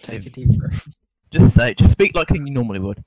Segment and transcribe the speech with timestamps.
[0.00, 0.88] Just take a deep breath.
[1.30, 3.04] Just say, just speak like you normally would.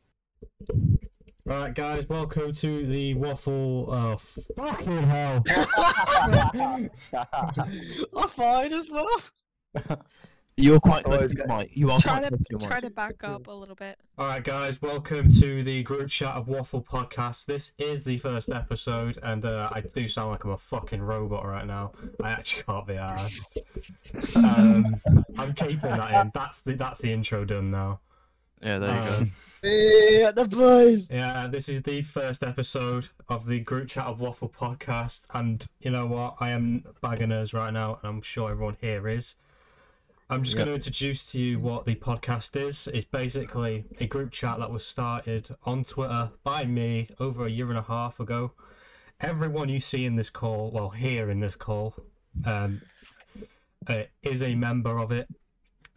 [1.43, 3.87] Right, guys, welcome to the waffle.
[3.89, 4.19] Oh,
[4.55, 5.43] fucking hell!
[8.15, 9.09] I'm fine as well.
[10.55, 11.71] You're quite close it's to your mic.
[11.73, 13.97] You are Try quite to close to try to back up a little bit.
[14.19, 17.45] All right, guys, welcome to the group chat of Waffle Podcast.
[17.45, 21.43] This is the first episode, and uh, I do sound like I'm a fucking robot
[21.45, 21.93] right now.
[22.21, 23.57] I actually can't be asked.
[24.35, 25.01] Um,
[25.39, 26.31] I'm keeping that in.
[26.35, 28.01] That's the that's the intro done now.
[28.61, 29.15] Yeah, there you go.
[29.15, 29.31] Um,
[29.63, 31.09] Yeah, the boys.
[31.09, 35.89] Yeah, this is the first episode of the group chat of Waffle podcast, and you
[35.89, 36.35] know what?
[36.39, 39.33] I am bagging us right now, and I'm sure everyone here is.
[40.29, 40.65] I'm just Yep.
[40.65, 42.87] going to introduce to you what the podcast is.
[42.93, 47.69] It's basically a group chat that was started on Twitter by me over a year
[47.69, 48.53] and a half ago.
[49.19, 51.93] Everyone you see in this call, well, here in this call,
[52.45, 52.81] um,
[53.87, 55.27] uh, is a member of it,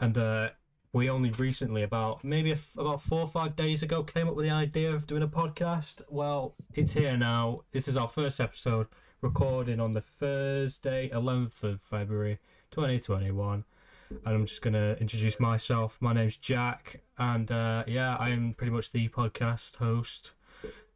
[0.00, 0.50] and uh,
[0.92, 4.44] we only recently, about maybe f about four or five days ago, came up with
[4.44, 6.02] the idea of doing a podcast.
[6.08, 7.62] Well, it's here now.
[7.72, 8.88] This is our first episode,
[9.22, 12.38] recording on the Thursday, 11th of February,
[12.72, 13.64] 2021.
[14.10, 15.96] And I'm just going to introduce myself.
[16.00, 20.32] My name's Jack, and uh, yeah, I am pretty much the podcast host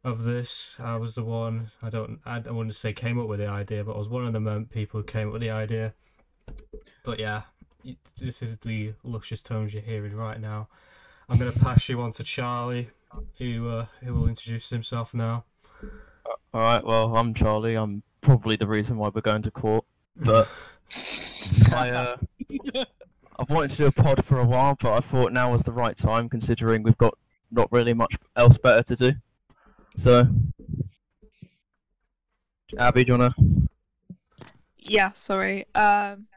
[0.03, 0.75] of this.
[0.79, 3.47] I was the one, I don't, I don't want to say came up with the
[3.47, 5.93] idea, but I was one of the mem- people who came up with the idea.
[7.03, 7.43] But yeah,
[8.19, 10.67] this is the luscious tones you're hearing right now.
[11.29, 12.89] I'm going to pass you on to Charlie,
[13.37, 15.45] who uh, who will introduce himself now.
[16.53, 16.83] All right.
[16.83, 17.75] Well, I'm Charlie.
[17.75, 19.85] I'm probably the reason why we're going to court.
[20.17, 20.47] But
[21.71, 22.17] I, uh,
[23.39, 25.71] I've wanted to do a pod for a while, but I thought now was the
[25.71, 27.17] right time, considering we've got
[27.51, 29.13] not really much else better to do.
[29.95, 30.27] So,
[32.77, 33.35] Abby, do you wanna?
[34.77, 35.65] Yeah, sorry.
[35.75, 36.27] Um,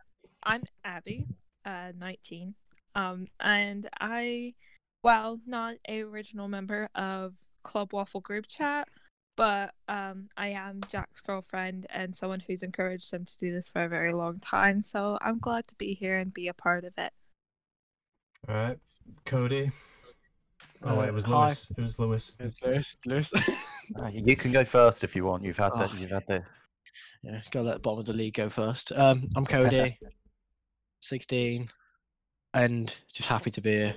[0.43, 1.27] I'm Abby,
[1.65, 2.55] uh, 19.
[2.95, 4.55] Um, and I,
[5.03, 8.89] well, not a original member of Club Waffle group chat,
[9.37, 13.85] but um, I am Jack's girlfriend and someone who's encouraged him to do this for
[13.85, 14.81] a very long time.
[14.83, 17.13] So I'm glad to be here and be a part of it.
[18.49, 18.79] All right,
[19.27, 19.71] Cody.
[20.83, 21.47] Oh wait, it was Uh, hi.
[21.47, 21.73] Lewis.
[21.79, 22.33] It was Lewis.
[22.41, 22.97] It's Lewis.
[23.07, 23.33] Lewis.
[23.97, 25.43] Uh, you can go first if you want.
[25.43, 25.95] You've had the, Oh.
[25.97, 26.43] you've had the.
[27.23, 28.93] yeah, gotta let the bottom of the league go first.
[28.93, 29.99] Um, I'm Cody,
[31.01, 31.69] 16,
[32.53, 33.97] and just happy to be here.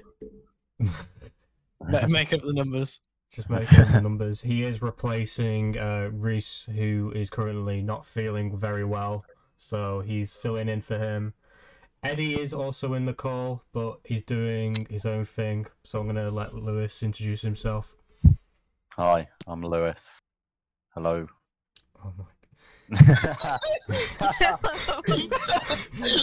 [0.79, 3.01] Ma- Make up the numbers.
[3.33, 4.41] Just making the numbers.
[4.41, 9.25] He is replacing uh, Reese, who is currently not feeling very well,
[9.57, 11.33] so he's filling in for him.
[12.03, 16.29] Eddie is also in the call, but he's doing his own thing, so I'm gonna
[16.29, 17.87] let Lewis introduce himself.
[18.91, 20.19] Hi, I'm Lewis.
[20.93, 21.27] Hello.
[22.03, 22.25] Oh my.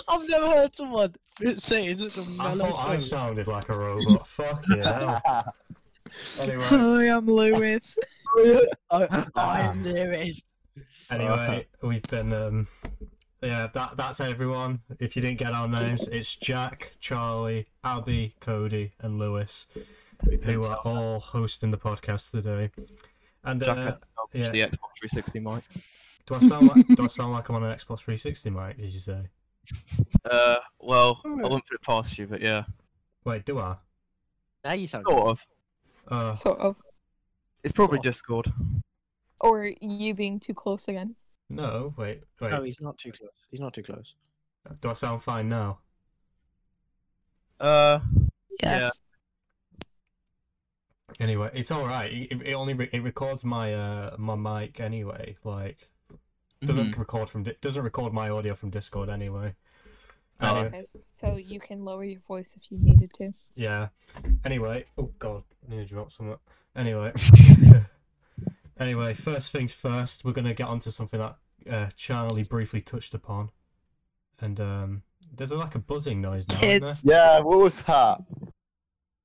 [0.08, 1.14] I've never heard someone
[1.58, 4.28] say it in such a I thought I sounded like a robot.
[4.28, 5.42] Fuck yeah.
[6.38, 7.96] Anyway, Hi, I'm Lewis.
[8.90, 10.42] I, I'm Lewis.
[11.10, 12.68] anyway, we've been um,
[13.42, 14.80] yeah, that that's everyone.
[14.98, 19.66] If you didn't get our names, it's Jack, Charlie, Abby, Cody, and Lewis.
[20.42, 22.70] who are all hosting the podcast today.
[23.44, 24.50] And Jack uh, had to yeah.
[24.50, 25.62] the Xbox 360 mic.
[26.26, 28.76] do I sound like do I sound like I'm on an Xbox 360 mic?
[28.78, 29.20] Did you say?
[30.30, 32.64] Uh, well, I wouldn't put it past you, but yeah,
[33.24, 33.76] Wait, do I?
[34.64, 35.40] Now you sound sort of.
[36.08, 36.76] Uh, Sort of.
[37.62, 38.02] It's probably Oh.
[38.02, 38.52] Discord.
[39.40, 41.16] Or you being too close again.
[41.48, 42.50] no, wait, wait.
[42.50, 43.30] No, he's not too close.
[43.50, 44.14] He's not too close.
[44.80, 45.78] Do I sound fine now?
[47.60, 48.00] Uh,
[48.62, 49.00] Yes.
[49.80, 49.86] Yeah.
[51.20, 52.12] Anyway, it's all right.
[52.12, 55.36] It, it only re- it records my uh my mic anyway.
[55.44, 55.88] Like
[56.64, 56.98] doesn't mhm.
[56.98, 59.54] record from Di- doesn't record my audio from Discord anyway.
[60.40, 63.32] Oh, Okay, so you can lower your voice if you needed to.
[63.54, 63.88] Yeah.
[64.44, 66.36] Anyway, oh god, I need to drop something.
[66.76, 67.12] Anyway.
[68.80, 71.36] anyway, first things first, we're gonna get onto something that
[71.70, 73.50] uh, Charlie briefly touched upon,
[74.40, 75.02] and um,
[75.36, 76.56] there's a, like a buzzing noise now.
[76.56, 77.02] isn't Kids.
[77.04, 78.20] yeah, what was that?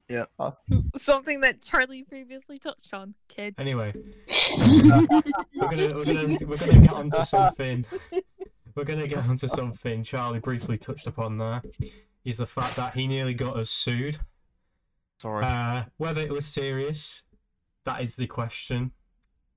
[0.08, 0.26] Yeah.
[0.98, 3.14] Something that Charlie previously touched on.
[3.28, 3.56] Kids.
[3.60, 3.94] Anyway,
[4.58, 5.08] we're gonna
[5.56, 7.86] we're gonna we're gonna get onto something.
[8.80, 11.62] We're gonna get onto something Charlie briefly touched upon there.
[12.24, 14.22] Is the fact that he nearly got us sued.
[15.18, 15.44] Sorry.
[15.44, 17.24] Uh, whether it was serious,
[17.84, 18.92] that is the question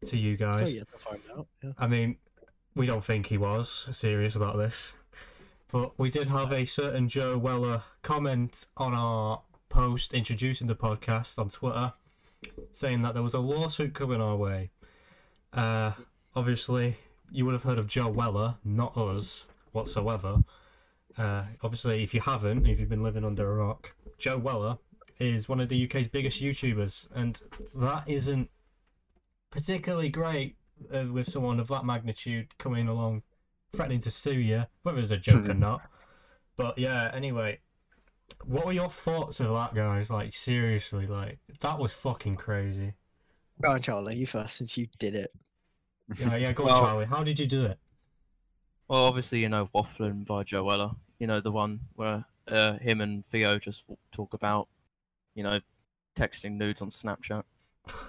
[0.06, 0.56] to you guys.
[0.56, 1.46] Still yet to find out.
[1.62, 1.70] Yeah.
[1.78, 2.16] I mean,
[2.74, 4.92] we don't think he was serious about this,
[5.70, 11.38] but we did have a certain Joe Weller comment on our post introducing the podcast
[11.38, 11.92] on Twitter,
[12.72, 14.70] saying that there was a lawsuit coming our way.
[15.52, 15.92] Uh,
[16.34, 16.96] obviously,
[17.32, 20.42] you would have heard of Joe Weller, not us whatsoever.
[21.16, 24.78] Uh, obviously, if you haven't, if you've been living under a rock, Joe Weller
[25.18, 27.40] is one of the UK's biggest YouTubers, and
[27.74, 28.50] that isn't
[29.50, 30.56] particularly great
[30.94, 33.22] uh, with someone of that magnitude coming along
[33.74, 35.80] threatening to sue you, whether it's a joke or not.
[36.56, 37.60] But yeah, anyway,
[38.44, 40.10] what were your thoughts of that, guys?
[40.10, 42.92] Like, seriously, like, that was fucking crazy.
[43.62, 45.30] Go on, Charlie, you first since you did it.
[46.18, 47.06] Yeah, yeah, go Well- on, Charlie.
[47.06, 47.78] How did you do it?
[48.88, 50.90] Well, obviously, you know, Waffling by Joe Weller.
[51.18, 54.68] You know, the one where uh, him and Theo just talk about,
[55.34, 55.60] you know,
[56.16, 57.44] texting nudes on Snapchat.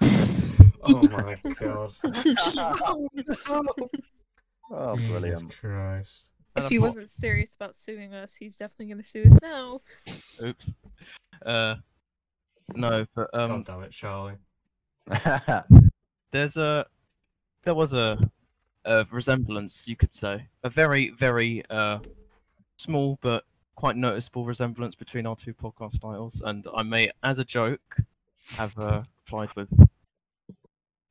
[0.82, 1.92] oh my god.
[4.70, 5.52] Oh, Jesus brilliant.
[5.60, 6.28] Christ.
[6.56, 9.80] And If he wasn't serious about suing us, he's definitely going to sue us now.
[10.42, 10.72] Oops.
[11.44, 11.74] Uh,
[12.74, 14.34] no, but um, God damn it, Charlie.
[16.32, 16.86] there's a
[17.64, 18.18] there was a,
[18.84, 20.46] a resemblance you could say.
[20.62, 21.98] A very very uh
[22.76, 23.44] small but
[23.74, 27.96] quite noticeable resemblance between our two podcast styles, and i may as a joke
[28.48, 29.72] have uh, applied with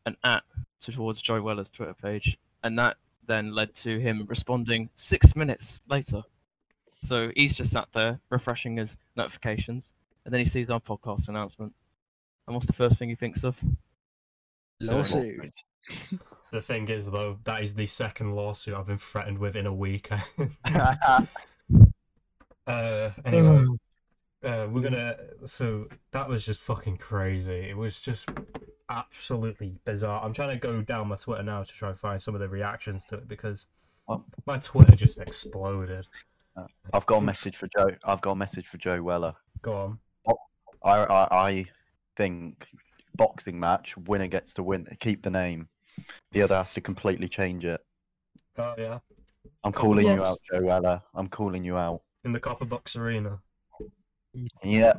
[0.06, 0.44] an at
[0.80, 2.38] towards joe weller's twitter page.
[2.64, 6.24] And that then led to him responding six minutes later.
[7.02, 9.94] So he's just sat there refreshing his notifications.
[10.26, 11.74] And then he sees our podcast announcement.
[12.48, 13.60] And what's the first thing he thinks of?
[14.82, 15.54] Lawsuit.
[16.54, 19.74] The thing is, though, that is the second lawsuit I've been threatened with in a
[19.74, 20.12] week.
[22.68, 23.66] uh, anyway,
[24.44, 25.16] uh, we're gonna.
[25.48, 27.68] So that was just fucking crazy.
[27.72, 28.30] It was just
[28.88, 30.24] absolutely bizarre.
[30.24, 32.48] I'm trying to go down my Twitter now to try and find some of the
[32.48, 33.66] reactions to it because
[34.46, 36.06] my Twitter just exploded.
[36.94, 37.96] I've got a message for Joe.
[38.06, 39.34] I've got a message for Joe Weller.
[39.64, 40.38] Go on.
[40.84, 41.66] I, I, I
[42.16, 42.68] think
[43.16, 44.86] boxing match winner gets to win.
[45.00, 45.68] Keep the name.
[46.32, 47.82] The other has to completely change it.
[48.58, 49.00] Oh yeah,
[49.64, 51.02] I'm Copper calling you out, Joe Weller.
[51.16, 52.02] I'm calling you out.
[52.24, 53.40] in the Copper Box Arena.
[54.64, 54.94] Yeah,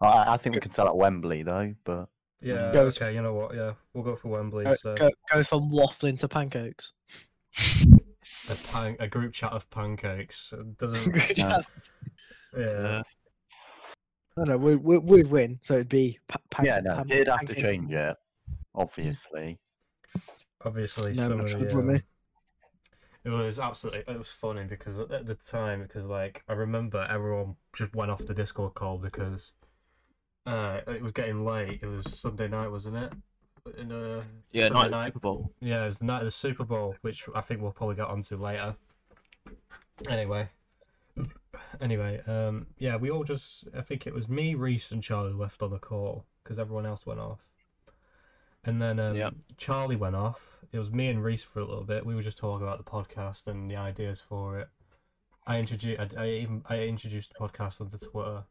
[0.00, 1.74] I, I think we can sell at Wembley though.
[1.84, 2.08] But
[2.40, 2.72] Yeah.
[2.72, 3.14] Goes- Okay.
[3.14, 3.54] You know what?
[3.54, 4.64] Yeah, we'll go for Wembley.
[4.64, 6.92] Go, so go, go from waffling to pancakes.
[8.48, 11.16] a, pan- a group chat of pancakes It doesn't.
[11.36, 11.58] Yeah.
[12.56, 13.02] Yeah.
[14.38, 17.26] No, no, we, we, we'd win, so it'd be pa- pan- yeah, no, pan- he'd
[17.28, 18.16] have to change it.
[18.74, 19.58] Obviously.
[20.64, 22.02] Obviously No, some of the, um,
[23.24, 27.06] it was absolutely it was funny because at at the time because like I remember
[27.10, 29.52] everyone just went off the Discord call because
[30.46, 31.80] uh it was getting late.
[31.82, 33.12] It was Sunday night, wasn't it?
[33.78, 34.22] In uh
[34.52, 35.06] yeah Sunday night, night.
[35.06, 37.72] super bowl yeah, it was the night of the Super Bowl, which I think we'll
[37.72, 38.74] probably get onto later.
[40.08, 40.48] Anyway.
[41.80, 45.60] Anyway, um, yeah, we all just, I think it was me, Reese, and Charlie left
[45.60, 47.40] on the call because everyone else went off.
[48.68, 49.30] And then um, Yeah.
[49.56, 50.40] Charlie went off.
[50.72, 52.04] It was me and Reese for a little bit.
[52.04, 54.68] We were just talking about the podcast and the ideas for it.
[55.46, 58.44] I introduced, I, I even, I introduced the podcast onto Twitter.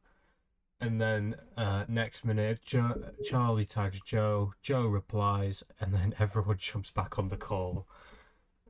[0.81, 4.53] And then uh, next minute, jo- Charlie tags Joe.
[4.63, 7.85] Joe replies, and then everyone jumps back on the call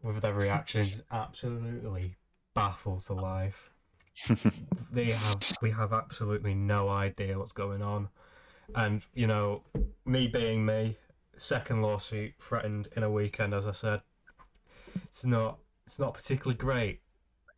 [0.04, 2.18] with their reactions absolutely
[2.56, 3.70] baffled to life.
[4.92, 8.08] They have, we have absolutely no idea what's going on,
[8.74, 9.62] and you know,
[10.06, 10.98] me being me,
[11.38, 14.02] second lawsuit threatened in a weekend, as I said.
[14.96, 17.02] It's not, it's not particularly great.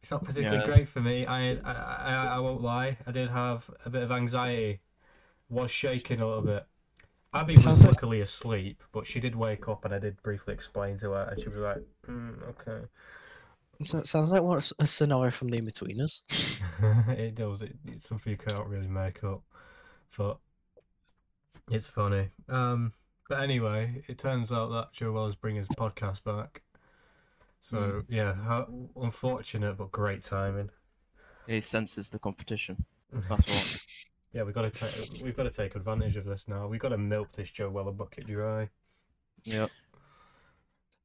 [0.01, 0.65] It's not particularly Yeah.
[0.65, 1.25] great for me.
[1.25, 2.97] I, I, I, I won't lie.
[3.05, 4.79] I did have a bit of anxiety.
[5.49, 6.65] Was shaking a little bit.
[7.33, 10.53] Abby was Sounds like- luckily asleep, but she did wake up, and I did briefly
[10.53, 12.85] explain to her, and she was like, mm, "Okay."
[13.85, 16.21] So, sounds like what's a scenario from the In-Betweeners.
[17.17, 17.61] it does.
[17.61, 19.41] It, it's something you can't really make up,
[20.17, 20.37] but
[21.71, 22.29] it's funny.
[22.47, 22.93] Um,
[23.29, 26.61] but anyway, it turns out that Joe Wells bringing his podcast back.
[27.61, 28.67] So yeah, how,
[28.99, 30.69] unfortunate but great timing.
[31.47, 32.85] he senses the competition
[33.29, 33.79] that's what
[34.33, 36.67] yeah, we got to take we've got to take advantage of this now.
[36.67, 38.69] We've got to milk this Joe Weller bucket dry.
[39.43, 39.67] yeah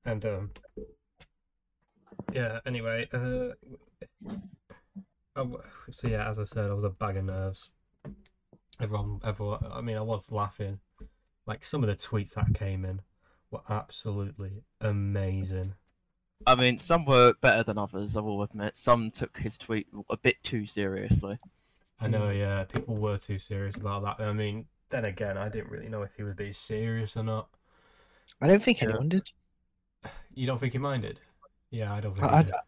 [0.04, 0.50] And um,
[2.32, 2.60] yeah.
[2.66, 3.50] Anyway, uh,
[5.36, 5.46] I
[5.92, 7.70] so yeah, as I said, I was a bag of nerves.
[8.80, 9.64] Everyone, everyone.
[9.72, 10.78] I mean, I was laughing.
[11.46, 13.00] Like some of the tweets that came in
[13.50, 15.74] were absolutely amazing.
[16.46, 18.16] I mean, some were better than others.
[18.16, 18.76] I will admit.
[18.76, 21.38] Some took his tweet a bit too seriously.
[22.00, 24.24] I know, yeah, people were too serious about that.
[24.24, 27.48] I mean, then again, I didn't really know if he was being serious or not.
[28.40, 28.88] I don't think Yeah.
[28.88, 29.30] anyone did.
[30.34, 31.20] You don't think he minded?
[31.70, 32.24] Yeah, I don't think.
[32.30, 32.60] I, he I-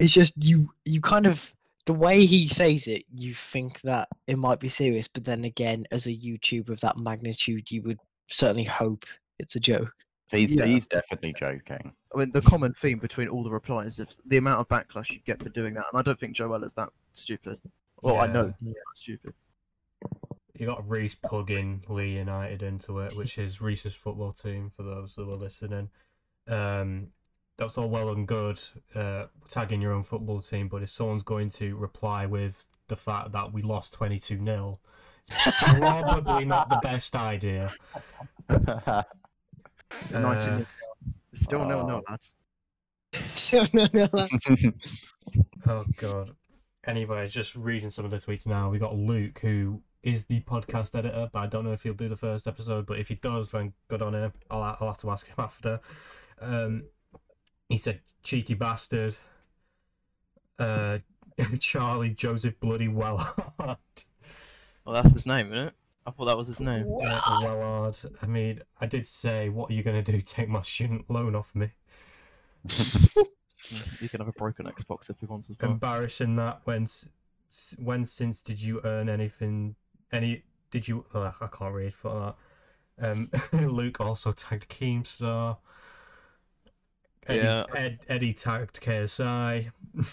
[0.00, 0.70] it's just you.
[0.84, 1.40] You kind of
[1.88, 5.86] the way he says it, you think that it might be serious, but then again,
[5.90, 9.06] as a YouTuber of that magnitude, you would certainly hope
[9.38, 9.94] it's a joke.
[10.30, 10.66] He's Yeah.
[10.66, 11.90] he's definitely joking.
[12.14, 15.20] I mean, the common theme between all the replies is the amount of backlash you
[15.24, 17.58] get for doing that, and I don't think Joel is that stupid.
[18.02, 18.52] Well, I know Yeah.
[18.60, 19.34] he's not stupid.
[20.58, 25.14] you got Reese plugging Lee United into it, which is Reese's football team for those
[25.14, 25.88] that were listening.
[26.48, 27.12] Um,
[27.58, 28.60] that's all well and good,
[28.94, 33.32] uh, tagging your own football team, but if someone's going to reply with the fact
[33.32, 34.78] that we lost 22 0,
[35.58, 37.72] probably not the best idea.
[38.48, 39.04] 19
[40.12, 40.64] Uh,
[41.34, 42.02] still no, no, Oh.
[42.08, 42.34] lads.
[43.52, 44.28] no, no, no.
[45.66, 46.30] Oh god.
[46.86, 48.70] Anyway, just reading some of the tweets now.
[48.70, 52.08] We got Luke, who is the podcast editor, but I don't know if he'll do
[52.08, 52.86] the first episode.
[52.86, 54.32] But if he does, then good on him.
[54.50, 55.80] I'll I'll have to ask him after.
[56.40, 56.84] Um,
[57.68, 59.16] he said, "Cheeky bastard."
[60.58, 60.98] Uh,
[61.60, 63.76] Charlie Joseph Bloody Wellard.
[64.84, 65.74] Well, that's his name, isn't it?
[66.06, 66.86] I thought that was his name.
[67.00, 67.98] Yeah, Wellard.
[68.22, 70.20] I mean, I did say, "What are you gonna do?
[70.26, 71.70] Take my student loan off me?"
[74.00, 75.72] You can have a broken Xbox if you want as well.
[75.72, 77.04] embarrassing that when s-
[77.52, 79.74] s- when since did you earn anything
[80.10, 82.34] any did you oh, I can't read for
[82.98, 85.58] that um Luke also tagged Keemstar
[87.28, 87.64] Eddie, Yeah.
[87.74, 89.70] Ed, Eddie tagged KSI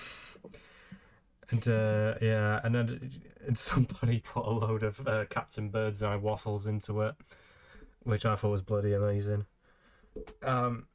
[1.52, 3.12] and uh yeah and then
[3.48, 7.16] and somebody put a load of uh, Captain Birdseye waffles into it
[8.04, 9.46] which I thought was bloody amazing.
[10.44, 10.88] Um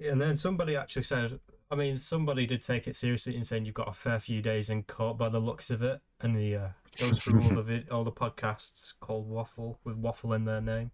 [0.00, 1.38] and then somebody actually said
[1.70, 4.68] I mean, somebody did take it seriously in saying you've got a fair few days
[4.68, 7.88] in court by the looks of it, and the uh, goes through all the vid-
[7.88, 10.90] all the podcasts called Waffle with Waffle in their name,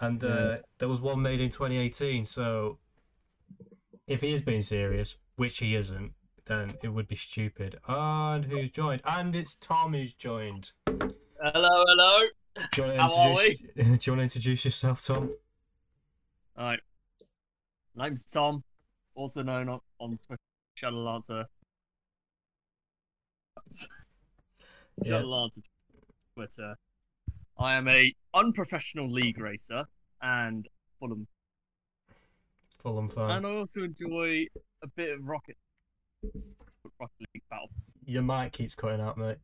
[0.00, 2.24] and uh, there was one made in 2018.
[2.24, 2.78] So,
[4.08, 6.12] if he is being serious, which he isn't,
[6.46, 7.78] then it would be stupid.
[7.86, 9.02] And who's joined?
[9.04, 10.72] And it's Tom who's joined.
[10.86, 12.26] Hello, hello.
[12.72, 15.30] Do you want to How are introduce, do you want to introduce yourself, Tom?
[16.58, 16.80] Alright.
[17.94, 18.64] Name's Tom,
[19.14, 20.40] also known on, on Twitter,
[20.74, 21.44] Shuttle Lancer.
[25.04, 25.18] Yeah.
[25.18, 25.60] Lancer
[26.34, 26.74] Twitter.
[27.58, 29.86] I am a unprofessional league racer
[30.22, 30.66] and
[30.98, 31.26] Fulham.
[32.82, 33.30] Fulham fan.
[33.30, 34.46] And I also enjoy
[34.82, 35.56] a bit of Rocket
[36.22, 37.70] Rocket League Battle.
[38.04, 39.38] Your mic keeps cutting out, mate.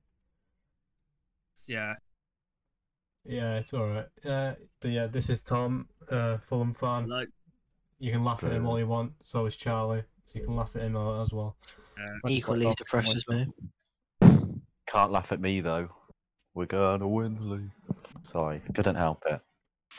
[1.69, 1.95] Yeah.
[3.25, 4.07] Yeah, it's alright.
[4.25, 7.09] Uh, but yeah, this is Tom, uh, Fulham fan.
[7.09, 7.29] Like
[7.99, 9.13] You can laugh at him all you want.
[9.25, 10.03] So is Charlie.
[10.27, 11.57] So you can laugh at him uh, as well.
[12.29, 13.47] Equally as depressed as me.
[14.87, 15.89] Can't laugh at me though.
[16.55, 17.71] We're gonna win the league.
[18.23, 19.41] Sorry, couldn't help it.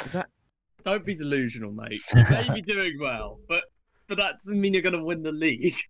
[0.05, 0.29] Is that
[0.85, 2.01] don't be delusional, mate.
[2.15, 3.63] You may be doing well, but
[4.07, 5.75] but that doesn't mean you're gonna win the league.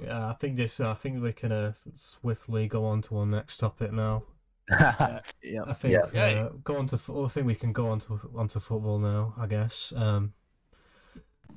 [0.00, 0.80] Yeah, I think this.
[0.80, 4.22] I think we can uh, swiftly go on to our next topic now.
[4.70, 5.20] yeah?
[5.66, 6.06] I think Yeah.
[6.14, 6.44] Yeah.
[6.44, 6.96] uh, go on to.
[6.96, 9.34] fo- I think we can go on to onto football now.
[9.38, 9.92] I guess.
[9.94, 10.32] Um,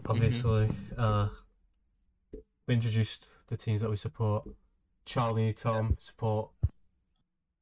[0.05, 1.29] obviously, uh,
[2.67, 4.43] we introduced the teams that we support.
[5.05, 6.50] Charlie, Tom support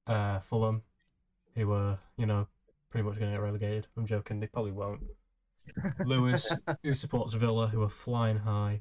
[0.07, 0.81] uh, Fulham,
[1.53, 2.47] who were you know
[2.95, 3.87] pretty much going to get relegated.
[3.97, 4.39] I'm joking.
[4.39, 5.01] They probably won't.
[6.05, 6.49] Lewis,
[6.81, 8.79] who supports Villa, who are flying high.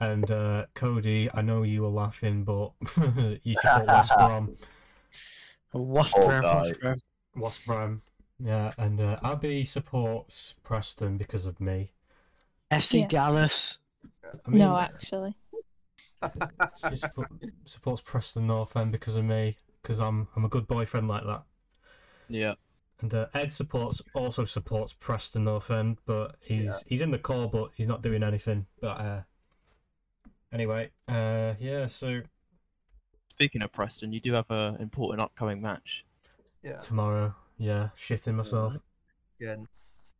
[0.00, 2.72] And uh, Cody, I know you were laughing, but
[3.42, 4.56] you support West Brom.
[5.72, 6.40] What's Oh, Bram?
[6.42, 6.96] God.
[7.36, 8.00] West Brom.
[8.42, 11.92] Yeah, and uh, Abby supports Preston because of me.
[12.72, 13.10] FC Yes.
[13.10, 13.78] Dallas.
[14.24, 15.36] I mean, no, actually.
[16.22, 21.08] she suppo- supports Preston North End because of me, because I'm I'm a good boyfriend
[21.08, 21.42] like that.
[22.30, 22.54] Yeah.
[23.00, 27.48] And uh, Ed supports also supports Preston North End, but he's he's in the call,
[27.48, 28.66] but he's not doing anything.
[28.80, 29.20] But uh,
[30.52, 31.86] anyway, uh, yeah.
[31.86, 32.20] So
[33.30, 36.04] Speaking of Preston, you do have an important upcoming match.
[36.62, 36.76] Yeah.
[36.76, 38.74] tomorrow, yeah, shitting myself.
[39.40, 40.12] Against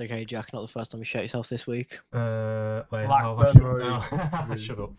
[0.00, 1.98] Okay, Jack, not the first time you shot yourself this week.
[2.12, 4.64] Uh, wait, how have I Blackburn shut- no, Rovers.
[4.64, 4.90] shut up.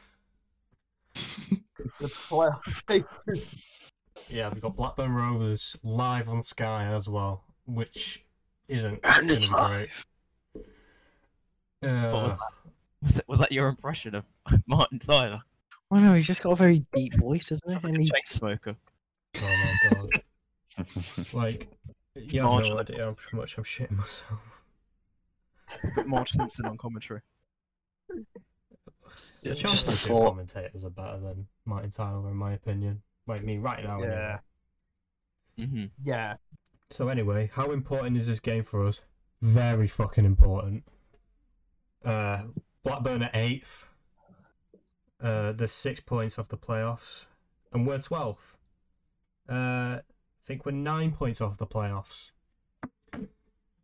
[1.99, 3.55] the playoff takers.
[4.29, 8.23] Yeah, we've got Blackburn Rovers live on Sky as well, which
[8.67, 9.89] isn't And it's gonna great.
[11.83, 12.37] was Uh,
[13.03, 14.25] Was that, was that your impression of
[14.67, 15.41] Martin Tyler?
[15.91, 17.89] Oh no, he's just got a very deep voice, doesn't Sounds he?
[17.89, 18.75] like And a he, chain smoker.
[19.37, 20.09] oh my god.
[21.33, 21.69] Like,
[22.15, 22.73] yeah, I have Marshall.
[22.75, 24.39] no idea how much I'm shitting myself.
[26.05, 27.21] Marge Simpson on commentary.
[28.09, 28.25] The
[29.43, 33.01] Just Chelsea a commentators are better than Martin Tyler, in my opinion.
[33.27, 33.97] Like, I mean, right now.
[34.01, 34.35] anyway.
[35.59, 35.85] Mm-hmm.
[36.03, 36.35] Yeah.
[36.91, 39.01] So anyway, how important is this game for us?
[39.41, 40.83] Very fucking important.
[42.03, 42.43] Uh,
[42.83, 43.85] Blackburn at eighth.
[45.21, 47.25] Uh, they're six points off the playoffs,
[47.73, 48.55] and we're twelfth.
[49.49, 50.01] Uh, I
[50.45, 52.31] think we're nine points off the playoffs.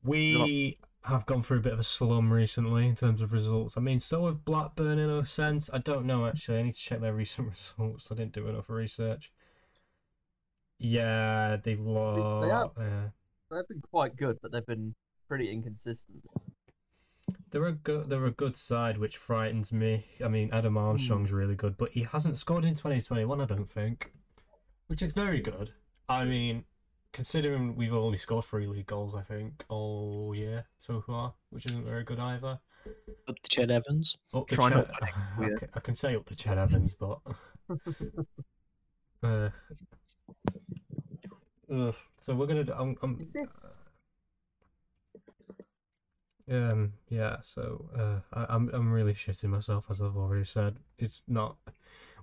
[0.04, 3.76] We have gone through a bit of a slum recently in terms of results.
[3.76, 5.70] I mean, so have Blackburn in a sense.
[5.74, 6.60] I don't know actually.
[6.60, 8.08] I need to check their recent results.
[8.12, 9.32] I didn't do enough research.
[10.78, 12.50] Yeah, they've lost.
[12.52, 13.10] have- Yeah.
[13.50, 14.96] They've been quite good, but they've been
[15.28, 16.24] pretty inconsistent.
[17.50, 20.06] They're a good, they're a good side, which frightens me.
[20.24, 21.36] I mean, Adam Armstrong's hmm.
[21.36, 24.14] really good, but he hasn't scored in 2021, I don't think,
[24.88, 25.74] which is very good.
[26.08, 26.64] I mean,
[27.14, 31.86] considering we've only scored three league goals, I think, all year so far, which isn't
[31.86, 32.60] very good either.
[33.28, 34.18] Up to Ched Evans.
[34.34, 37.20] Up to Try not Ched- I, can, I can say up to Ched Evans, but
[39.24, 39.50] uh,
[41.72, 41.96] ugh.
[42.26, 42.64] so we're gonna.
[42.64, 43.90] do- I'm, I'm, Is this?
[46.50, 50.76] Um, yeah, so uh, I, I'm I'm really shitting myself as I've already said.
[50.98, 51.56] It's not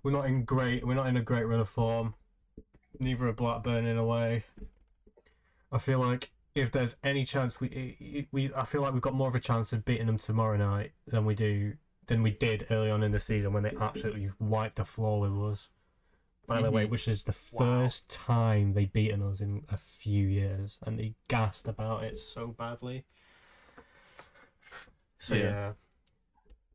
[0.02, 2.14] we're not in great we're not in a great run of form.
[2.98, 4.44] Neither are Blackburn in a way.
[5.70, 9.28] I feel like if there's any chance we we I feel like we've got more
[9.28, 11.74] of a chance of beating them tomorrow night than we do
[12.06, 15.52] than we did early on in the season when they absolutely wiped the floor with
[15.52, 15.68] us.
[16.46, 16.90] By the way, Mhm.
[16.90, 17.60] which is the Wow.
[17.82, 22.50] first time they've beaten us in a few years, and they gassed about it so
[22.52, 23.04] badly.
[25.18, 25.72] So yeah, Yeah.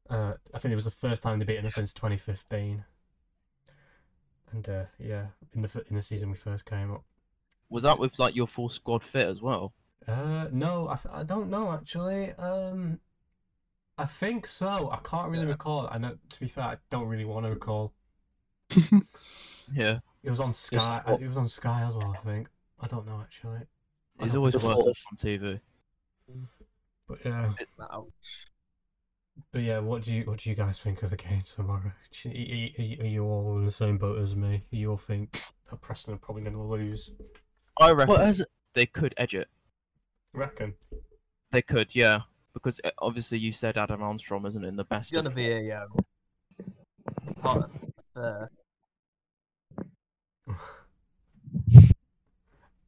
[0.10, 2.86] uh, I think it was the first time they beaten us since 2015.
[4.52, 7.04] And uh, yeah, in the in the season we first came up.
[7.74, 9.74] Was that with like your full squad fit as well?
[10.08, 12.32] Uh, no, I, I don't know actually.
[12.34, 13.00] Um,
[13.98, 14.90] I think so.
[14.92, 15.52] I can't really Yeah.
[15.52, 15.88] recall.
[15.92, 16.16] I know.
[16.30, 17.94] To be fair, I don't really want to recall.
[19.74, 21.02] Yeah, It was on Sky.
[21.06, 22.16] what- It was on Sky as well.
[22.20, 22.48] I think.
[22.80, 23.62] I don't know actually.
[24.20, 25.60] I it's always think worth it on TV.
[27.08, 27.54] But yeah,
[29.52, 29.80] but yeah.
[29.80, 31.92] What do you what do you guys think of the game tomorrow?
[32.22, 34.62] Do Are you, are you all in the same boat as me?
[34.72, 37.10] You all think that Preston are probably going to lose?
[37.80, 38.42] I reckon Well, as
[38.74, 39.48] they could edge it.
[40.34, 40.74] Reckon.
[41.52, 42.22] They could, yeah,
[42.54, 45.14] because uh, obviously you said Adam Armstrong isn't in the It's best.
[45.14, 45.90] gonna of be a um.
[47.40, 47.70] Top,
[48.16, 48.46] uh,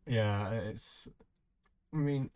[0.07, 1.07] Yeah, it's.
[1.93, 2.29] I mean,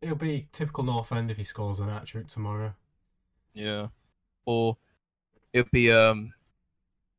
[0.00, 2.72] it'll be typical North End if he scores an hat trick tomorrow.
[3.52, 3.88] Yeah,
[4.46, 4.76] or
[5.52, 6.32] it'll be um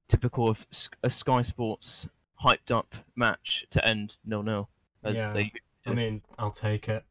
[0.07, 2.07] typical of S- a Sky Sports
[2.43, 4.69] hyped up match to end nil nil
[5.03, 5.33] as Yeah.
[5.33, 5.51] they.
[5.85, 7.03] I mean, I'll take it.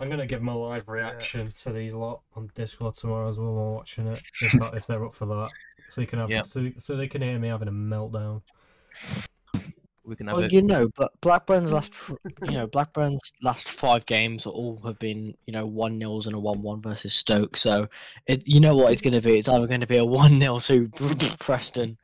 [0.00, 3.72] I'm gonna give my live reaction to these lot on Discord tomorrow as well while
[3.74, 5.50] watching it, if that, if they're up for that,
[5.88, 6.42] so you can have Yeah.
[6.42, 8.42] so, so they can hear me having a meltdown.
[10.10, 10.52] We can have well, it.
[10.52, 11.92] you know, but Blackburn's last,
[12.42, 16.38] you know, Blackburn's last five games all have been, you know, one nils and a
[16.38, 17.56] one-one versus Stoke.
[17.56, 17.86] So,
[18.26, 19.38] it, you know what it's going to be?
[19.38, 20.88] It's either going to be a one 0 to
[21.40, 21.96] Preston,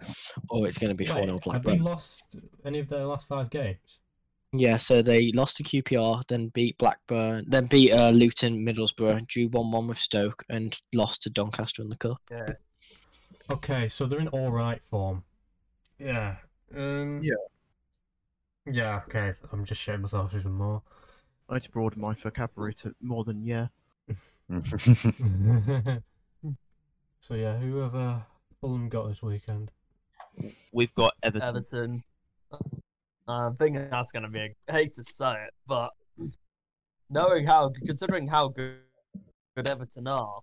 [0.48, 2.22] or it's going to be four 0 Wait, have they lost
[2.64, 3.98] any of their last five games?
[4.52, 9.48] Yeah, so they lost to QPR, then beat Blackburn, then beat uh, Luton, Middlesbrough, drew
[9.48, 12.18] one-one with Stoke, and lost to Doncaster in the cup.
[12.30, 12.52] yeah.
[13.50, 15.24] Okay, so they're in all right form.
[15.98, 16.36] Yeah.
[16.74, 17.34] Um, Yeah.
[18.66, 19.00] Yeah.
[19.08, 20.82] Okay, I'm just shitting myself even more.
[21.48, 23.68] I need to broaden my vocabulary to more than yeah.
[27.20, 28.18] so yeah, who have uh,
[28.60, 29.70] Fulham got this weekend?
[30.72, 31.48] We've got Everton.
[31.48, 32.04] Everton.
[32.52, 32.62] Uh,
[33.28, 34.40] I think that's gonna be.
[34.40, 35.90] A, I hate to say it, but
[37.10, 38.78] knowing how, considering how good,
[39.56, 40.40] good Everton are,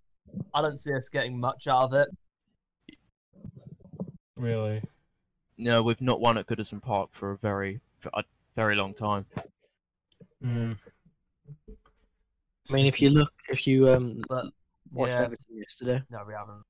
[0.54, 2.98] I don't see us getting much out of it.
[4.36, 4.82] Really?
[5.58, 8.24] No, we've not won at Goodison Park for a very, for a
[8.56, 9.26] very long time.
[10.44, 10.78] Mm.
[12.70, 14.46] I mean, if you look, if you um But
[14.92, 16.64] watched yeah, Everton yesterday, no, we haven't.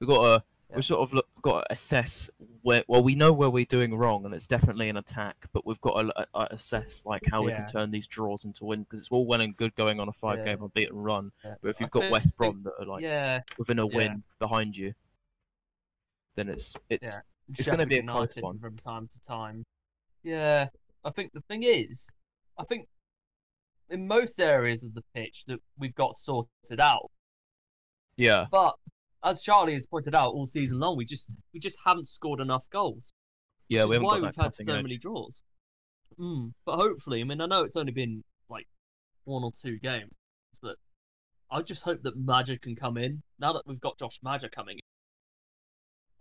[0.00, 0.76] We've got a Yeah.
[0.76, 2.28] we've sort of look, got to assess
[2.62, 2.82] where.
[2.88, 5.36] Well, we know where we're doing wrong, and it's definitely an attack.
[5.52, 8.84] But we've got to uh, assess like how we can turn these draws into wins
[8.86, 10.64] because it's all well and good going on a five-game Yeah.
[10.64, 11.30] unbeaten run.
[11.44, 11.54] Yeah.
[11.62, 13.96] But if you've got think- West Brom that are like yeah, within a yeah.
[13.96, 14.92] win behind you,
[16.34, 17.16] then it's it's
[17.50, 18.58] It's gonna be a Sheffield close one.
[18.58, 19.64] from time to time.
[20.22, 20.68] Yeah,
[21.04, 22.10] I think the thing is,
[22.58, 22.86] I think
[23.90, 27.10] in most areas of the pitch that we've got sorted out,
[28.16, 28.46] yeah.
[28.50, 28.74] but
[29.24, 32.68] as Charlie has pointed out all season long, we just we just haven't scored enough
[32.70, 33.12] goals.
[33.68, 34.82] Yeah, which is why we've had so edge.
[34.82, 35.42] many draws.
[36.18, 38.66] Mm, but hopefully, I mean, I know it's only been like
[39.24, 40.12] one or two games,
[40.60, 40.76] but
[41.50, 44.78] I just hope that Maja can come in now that we've got Josh Maja coming
[44.78, 44.91] in.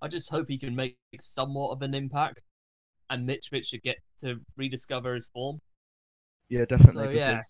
[0.02, 2.40] I just hope he can make somewhat of an impact,
[3.10, 5.62] and Mitch Mitch should get to rediscover his form.
[6.50, 7.42] Yeah, definitely, So, yeah.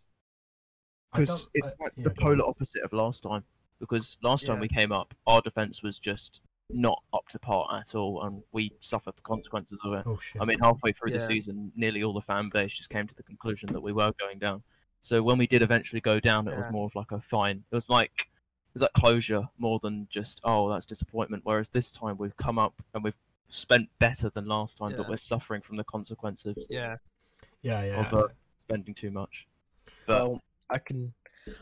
[1.11, 3.43] Because it's I- like yeah, the polar opposite of last time.
[3.79, 4.61] Because last time Yeah.
[4.61, 8.71] we came up, our defense was just not up to par at all, and we
[8.79, 10.03] suffered the consequences of it.
[10.05, 10.41] Oh shit.
[10.41, 13.23] I mean, halfway through the season, nearly all the fan base just came to the
[13.23, 14.63] conclusion that we were going down.
[15.01, 16.61] So when we did eventually go down, it Yeah.
[16.61, 17.63] was more of like a fine.
[17.71, 18.29] It was like
[18.71, 21.43] it was like closure more than just oh that's disappointment.
[21.45, 25.17] Whereas this time we've come up and we've spent better than last time, but we're
[25.17, 26.95] suffering from the consequences yeah.
[27.61, 28.07] Yeah, yeah.
[28.07, 28.27] of uh,
[28.65, 29.45] spending too much.
[30.07, 31.13] But Well, I can,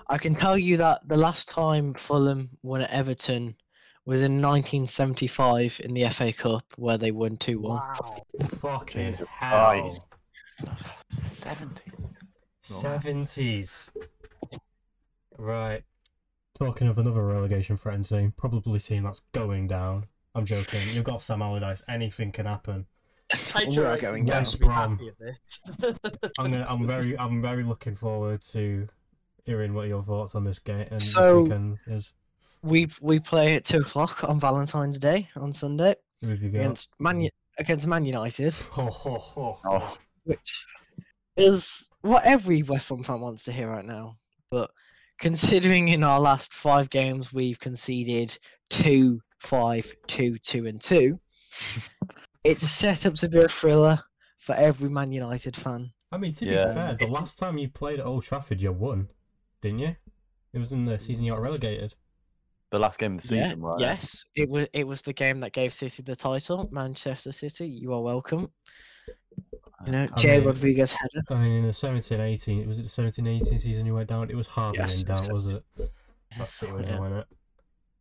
[0.08, 3.56] I can tell you that the last time Fulham won at Everton
[4.06, 7.82] was in 1975 in the FA Cup, where they won two one.
[7.82, 8.24] Wow.
[8.62, 9.72] Fucking hell.
[9.72, 10.06] Christ.
[11.10, 11.82] It's the 70s.
[12.62, 13.92] Seventies.
[15.38, 15.84] Right.
[16.60, 20.04] Talking of another relegation threatened team, probably team that's going down.
[20.36, 20.90] I'm joking.
[20.90, 21.82] You've got Sam Allardyce.
[21.88, 22.86] Anything can happen.
[23.68, 24.38] We are going down.
[24.40, 24.98] West Brom.
[24.98, 25.36] happy with
[26.02, 26.30] it.
[26.38, 28.88] I'm gonna, I'm very I'm very looking forward to
[29.46, 32.08] hearing what your thoughts on this game and So- weekend is.
[32.62, 36.60] We we play at two o'clock on Valentine's Day on Sunday With you go.
[36.60, 39.60] against Man against Man United, Ho, ho, ho.
[39.66, 40.66] Oh, which
[41.38, 44.16] is what every West Brom fan wants to hear right now.
[44.52, 44.72] But
[45.20, 48.38] considering in our last five games we've conceded
[48.70, 51.20] two, five, two, two, and two,
[52.44, 54.00] it's set up to be a thriller
[54.40, 55.92] for every Man United fan.
[56.12, 56.68] I mean, to Yeah.
[56.70, 59.10] be fair, the last time you played at Old Trafford, you won,
[59.62, 59.96] didn't you?
[60.54, 61.94] It was in the season you got relegated.
[62.72, 63.82] the last game of the Yeah, season, right?
[63.82, 64.68] Yes, it was.
[64.74, 66.70] It was the game that gave City the title.
[66.72, 68.52] Manchester City, you are welcome.
[69.86, 71.24] You know, I Jay mean- Rodriguez header.
[71.30, 74.30] I mean, in the 17 18, was it the 17 18 season you went down?
[74.30, 75.64] It was hardly Yes, in was doubt, was it?
[76.38, 77.00] That's City were Yeah.
[77.00, 77.28] win it.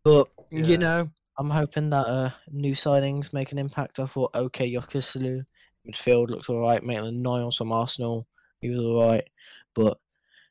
[0.05, 0.65] But Yeah.
[0.65, 4.01] you know, I'm hoping that uh, new signings make an impact.
[4.01, 5.45] I thought Okay Yokuşlu
[5.87, 6.83] midfield looks alright.
[6.83, 8.27] Maitland Niles from Arsenal,
[8.61, 9.29] he was alright.
[9.75, 9.99] But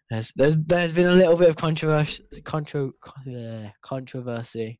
[0.09, 2.93] there's there's there's been a little bit of controversy contro,
[3.27, 4.79] uh, controversy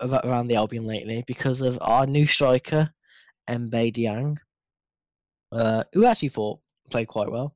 [0.00, 2.90] about, around the Albion lately because of our new striker,
[3.48, 4.36] Mbaye Diagne,
[5.52, 6.60] uh, who actually thought
[6.90, 7.54] played quite well.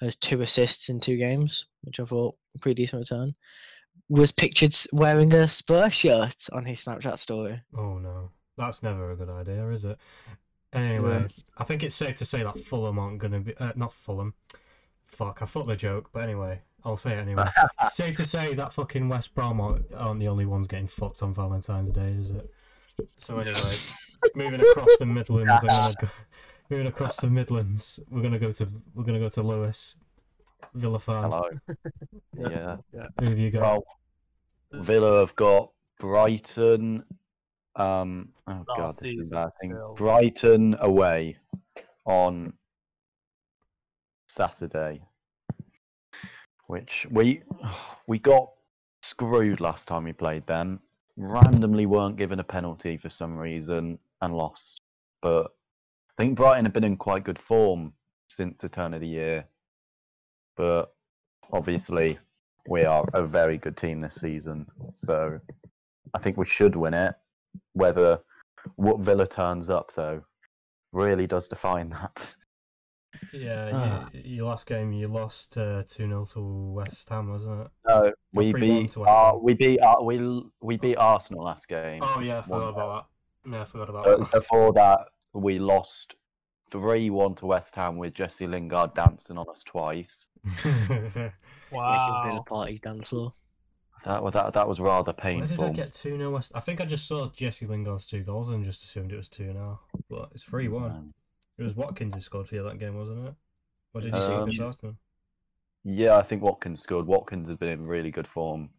[0.00, 3.34] Has two assists in two games, which I thought a pretty decent return
[4.08, 7.60] was pictured wearing a Spurs shirt on his Snapchat story.
[7.76, 9.98] Oh no, that's never a good idea, is it?
[10.72, 11.44] Anyway, Yes.
[11.56, 13.56] I think it's safe to say that Fulham aren't gonna be.
[13.56, 14.34] Uh, not Fulham.
[15.06, 17.46] Fuck, I thought the joke, but anyway, I'll say it anyway.
[17.90, 21.32] safe to say that fucking West Brom aren't, aren't the only ones getting fucked on
[21.32, 22.50] Valentine's Day, is it?
[23.16, 23.76] So anyway,
[24.34, 26.08] moving across the Midlands, I'm gonna go,
[26.70, 29.94] moving across the Midlands, we're gonna go to we're gonna go to Lewis,
[30.74, 31.22] Villa fan.
[31.22, 31.44] Hello.
[32.50, 32.76] yeah.
[33.20, 33.62] Who have you got?
[33.62, 33.84] Well,
[34.82, 37.04] Villa have got Brighton.
[37.76, 39.70] Um, oh Last god, this is season embarrassing.
[39.72, 39.94] still.
[39.94, 41.36] Brighton away
[42.04, 42.52] on
[44.28, 45.02] Saturday,
[46.66, 47.42] which we
[48.06, 48.50] we got
[49.02, 50.80] screwed last time we played them.
[51.16, 54.82] Randomly weren't given a penalty for some reason and lost.
[55.22, 55.55] But
[56.18, 57.92] I think Brighton have been in quite good form
[58.28, 59.44] since the turn of the year.
[60.56, 60.94] But
[61.52, 62.18] obviously,
[62.68, 64.66] we are a very good team this season.
[64.94, 65.38] So
[66.14, 67.14] I think we should win it.
[67.74, 68.18] Whether
[68.76, 70.22] what Villa turns up, though,
[70.92, 72.34] really does define that.
[73.32, 74.08] Yeah, Ah.
[74.12, 77.68] you, your last game you lost uh, two 0 to West Ham, wasn't it?
[77.86, 82.02] No, we 3-1 beat uh, we beat uh, we l- we beat Arsenal last game.
[82.02, 83.06] Oh yeah, I One forgot about
[83.44, 83.50] that.
[83.52, 85.00] Yeah, I forgot about But before that,
[85.36, 86.14] we lost
[86.70, 90.28] three one to West Ham with Jesse Lingard dancing on us twice.
[90.64, 91.32] that.
[91.72, 92.22] Wow.
[92.26, 93.34] Villa parties down the floor.
[94.04, 95.72] That wa- that that was rather Where did I painful.
[95.72, 96.52] get two 0 West?
[96.54, 99.44] I think I just saw Jesse Lingard's two goals and just assumed it was two
[99.52, 100.90] 0 But it's three one.
[100.90, 101.14] Um,
[101.58, 103.34] It was Watkins who scored for you that game, wasn't it?
[103.94, 104.96] Or did you see Um, against Arsenal?
[105.84, 107.06] Yeah, I think Watkins scored.
[107.06, 108.70] Watkins has been in really good form Do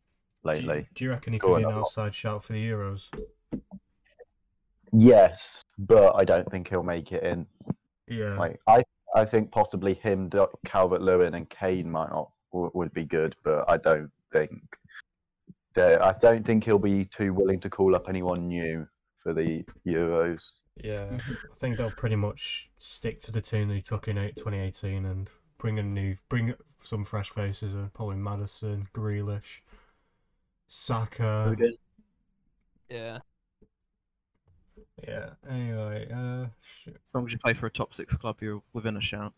[0.52, 0.88] you, lately.
[0.96, 3.04] do you reckon he could be an outside shout for the Euros?
[4.94, 7.46] Yes, but I don't think he'll make it in.
[8.08, 8.38] Yeah.
[8.38, 8.84] Like I,
[9.16, 10.30] I think possibly him,
[10.66, 14.62] Calvert Lewin, and Kane might not w- would be good, but I don't think.
[15.74, 18.88] that- I don't think he'll be too willing to call up anyone new
[19.22, 20.60] for the Euros.
[20.78, 25.06] Yeah, I think they'll pretty much stick to the team they took in eight- 2018
[25.06, 27.90] and bring a new, bring some fresh faces in.
[27.94, 29.62] Probably Maddison, Grealish,
[30.68, 31.56] Saka.
[32.90, 33.20] Yeah.
[35.06, 35.30] Yeah.
[35.50, 36.46] Anyway, uh,
[36.84, 36.96] shit.
[37.06, 39.34] as long as you play for a top six club, you're within a shout.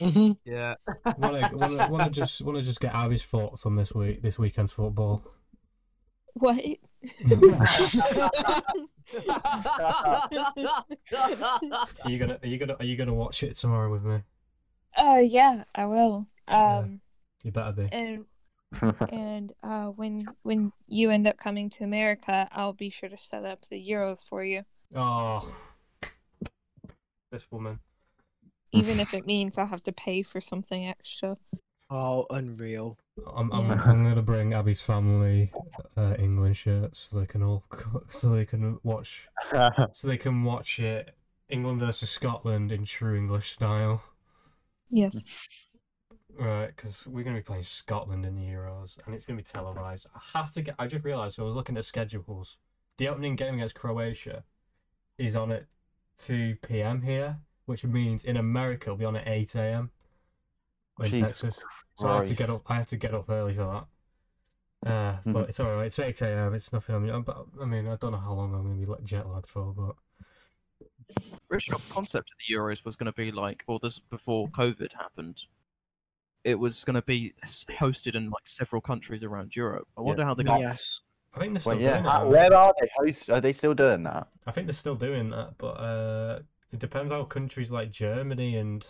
[0.00, 0.74] Yeah.
[1.16, 5.22] wanna, wanna, wanna just wanna just get Abby's thoughts on this week, this weekend's football.
[6.34, 6.62] What?
[12.04, 14.20] Are you gonna, are you gonna, are you gonna watch it tomorrow with me?
[14.96, 16.26] uh, yeah, I will.
[16.48, 16.78] Yeah.
[16.78, 17.00] Um,
[17.42, 17.88] You better be.
[17.92, 18.24] and
[19.10, 23.44] and uh, when when you end up coming to America, I'll be sure to set
[23.44, 24.62] up the Euros for you,
[24.94, 25.54] Oh,
[27.30, 27.78] this woman.
[28.72, 31.36] even if it means I'll have to pay for something extra.
[31.90, 32.98] Oh, unreal.
[33.34, 33.82] I'm I'm, Yeah.
[33.84, 35.52] I'm gonna bring Abby's family
[35.96, 37.64] uh, England shirts so they can all
[38.10, 41.14] so they can watch so they can watch it
[41.48, 44.02] England versus Scotland in true English style.
[44.90, 45.24] Yes.
[46.38, 49.42] Right, because we're going to be playing Scotland in the Euros, and it's going to
[49.42, 50.06] be televised.
[50.14, 50.76] I have to get.
[50.78, 52.56] I just realised I was looking at schedules.
[52.98, 54.44] The opening game against Croatia
[55.18, 55.66] is on at
[56.24, 57.02] two p.m.
[57.02, 59.90] here, which means in America it'll be on at eight a.m.
[61.00, 61.56] in Jesus Texas.
[61.96, 62.60] So I have to get up.
[62.66, 63.64] I have to get up early for
[64.84, 64.88] that.
[64.88, 65.32] Uh, Mhm.
[65.32, 65.86] but it's all right.
[65.86, 66.54] It's eight a.m.
[66.54, 66.94] It's nothing.
[66.94, 69.04] I mean, I'm- but I mean, I don't know how long I'm going to be
[69.04, 69.96] jet lagged for, but
[71.50, 75.42] original concept of the Euros was going to be like, or this before COVID happened.
[76.44, 79.88] It was going to be hosted in like several countries around Europe.
[79.96, 80.60] I wonder how they got.
[80.60, 81.00] Yes.
[81.34, 81.92] I think they're still Well, yeah.
[81.94, 82.08] doing it.
[82.08, 82.28] uh, now.
[82.28, 83.30] Where are they host?
[83.30, 84.28] Are they still doing that?
[84.46, 86.40] I think they're still doing that, but uh,
[86.72, 88.84] it depends how countries like Germany and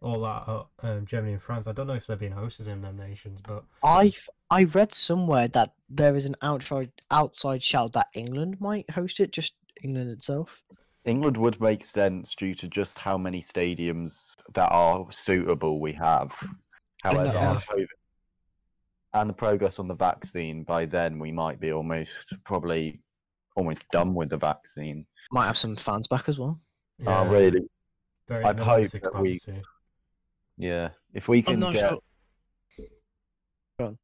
[0.00, 1.66] all that, uh, um, Germany and France.
[1.66, 4.12] I don't know if they're being hosted in them nations, but I
[4.50, 9.30] I read somewhere that there is an outside outside shout that England might host it,
[9.32, 10.62] just England itself.
[11.04, 16.32] England would make sense due to just how many stadiums that are suitable we have.
[17.02, 17.60] However, Yeah.
[17.68, 17.86] COVID
[19.14, 22.10] and the progress on the vaccine, by then we might be almost
[22.44, 23.00] probably
[23.56, 25.06] almost done with the vaccine.
[25.30, 26.60] Might have some fans back as well.
[26.98, 27.60] yeah, Oh, really?
[28.28, 29.40] very I'd limited hope that we-
[30.56, 30.90] Yeah.
[31.12, 31.88] If we can get
[33.78, 33.96] sure.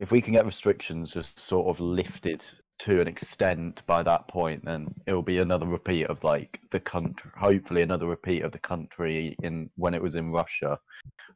[0.00, 2.44] If we can get restrictions just sort of lifted
[2.80, 7.30] to an extent by that point, then it'll be another repeat of like the country.
[7.36, 10.80] Hopefully, another repeat of the country in when it was in Russia, of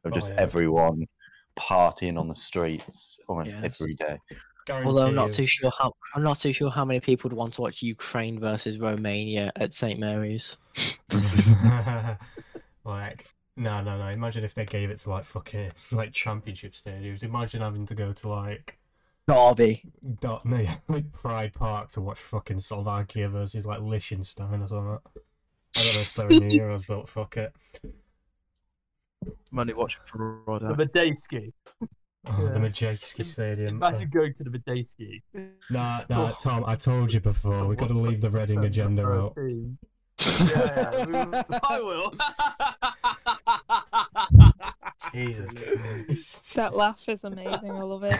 [0.05, 0.35] Oh, just yeah.
[0.39, 1.07] everyone
[1.59, 3.63] partying on the streets almost Yes.
[3.81, 4.17] every day.
[4.69, 7.35] Although I'm not Guarantee too sure how I'm not too sure how many people would
[7.37, 10.57] want to watch Ukraine versus Romania at St Mary's.
[12.85, 13.25] like,
[13.57, 14.07] no, no, no.
[14.09, 17.23] Imagine if they gave it to like fucking like championship stadiums.
[17.23, 18.77] Imagine having to go to like
[19.27, 19.83] Derby.
[20.21, 24.99] Dot, no, yeah, like Pride Park to watch fucking Slovakia versus like Liechtenstein or something.
[25.75, 27.53] I don't know if they're in the Euros, but fuck it.
[29.51, 30.75] I'm only watching for The Rodo.
[30.75, 31.51] Madejski.
[32.27, 32.51] Oh, Yeah.
[32.51, 33.75] The Madejski Stadium.
[33.77, 35.21] Imagine going to the Madejski.
[35.69, 37.65] Nah, nah, Tom, I told you before.
[37.65, 39.37] We've got to leave the Reading agenda out.
[40.19, 42.11] Yeah, we- I will.
[45.13, 46.55] Jesus Christ.
[46.55, 47.71] That laugh is amazing.
[47.71, 48.19] I love it.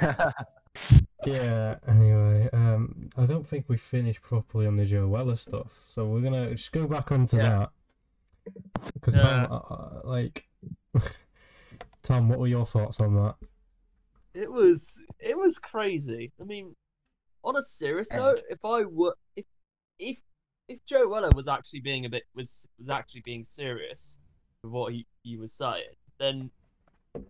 [1.25, 1.75] Yeah.
[1.87, 6.21] Anyway, um, I don't think we finished properly on the Joe Weller stuff, so we're
[6.21, 7.67] gonna just go back onto Yeah.
[8.45, 8.53] that.
[8.93, 9.21] Because Yeah.
[9.47, 10.47] Tom, uh, like,
[12.03, 13.35] Tom, what were your thoughts on that?
[14.33, 16.31] it was it was crazy.
[16.39, 16.75] I mean,
[17.43, 19.45] on a serious note, if I were if
[19.97, 20.17] if
[20.67, 24.17] if Joe Weller was actually being a bit was was actually being serious
[24.63, 26.51] with what he, he was saying, then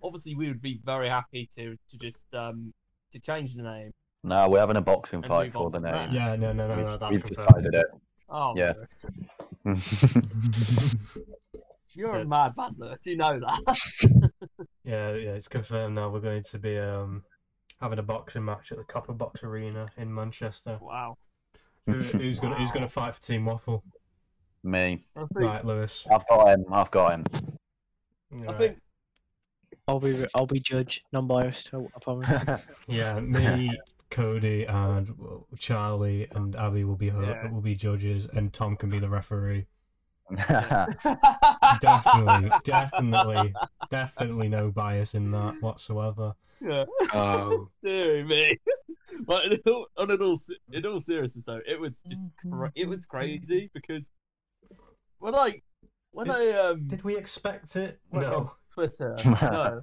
[0.03, 2.73] obviously we would be very happy to to just um
[3.11, 3.91] to change the name.
[4.23, 6.11] No, we're having a boxing fight for the name.
[6.11, 7.63] Yeah, no, no, no, we've no, that's we've confirmed.
[7.63, 7.85] decided
[8.31, 8.73] Oh, Yeah.
[11.99, 12.05] Lewis.
[12.05, 12.07] it.
[12.11, 12.23] You're Yeah.
[12.23, 13.05] a mad man, Lewis.
[13.05, 14.31] You know that.
[14.83, 16.09] Yeah, yeah, it's confirmed now.
[16.09, 17.23] We're going to be um
[17.79, 20.79] having a boxing match at the Copper Box Arena in Manchester.
[20.81, 21.15] wow.
[21.85, 23.83] Who, who's gonna Who's gonna fight for Team Waffle?
[24.63, 26.03] Me, think, Right, Lewis.
[26.11, 26.65] I've got him.
[26.71, 27.25] I've got him.
[28.47, 28.77] I think
[29.87, 31.69] I'll be I'll be judge, non-biased.
[31.73, 32.61] I I promise.
[32.87, 33.69] Yeah, me,
[34.09, 35.09] Cody, and
[35.59, 37.49] Charlie and Abby will be ho- Yeah.
[37.51, 39.67] will be judges, and Tom can be the referee.
[41.81, 43.53] Definitely, definitely,
[43.89, 46.33] definitely no bias in that whatsoever.
[46.61, 46.85] yeah.
[47.13, 47.69] oh.
[47.83, 48.57] Dear me.
[49.25, 52.71] But in all, on an all, se- in all seriousness though, it was just cra-
[52.75, 54.11] it was crazy because
[55.17, 55.61] when I
[56.11, 57.99] when Did- I um Did we expect it?
[58.13, 58.51] No.
[58.71, 59.81] Twitter, no,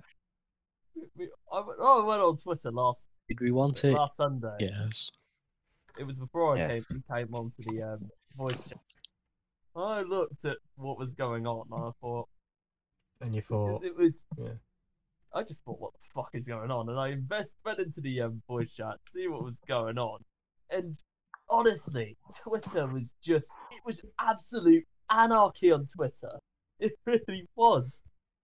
[1.17, 3.95] we, I, went, I went on Twitter last Did we want it?
[3.95, 4.55] last Sunday.
[4.61, 5.11] Yes.
[5.99, 6.87] It was before I Yes.
[6.87, 8.79] came came onto the um, voice chat.
[9.77, 12.29] I looked at what was going on and I thought
[13.21, 14.49] And you because thought, it was yeah.
[15.35, 16.89] I just thought, what the fuck is going on?
[16.89, 20.21] And I invest went into the um, voice chat, see what was going on,
[20.71, 20.97] and
[21.49, 26.33] honestly, Twitter was just it was absolute anarchy on Twitter.
[26.79, 28.03] It really was.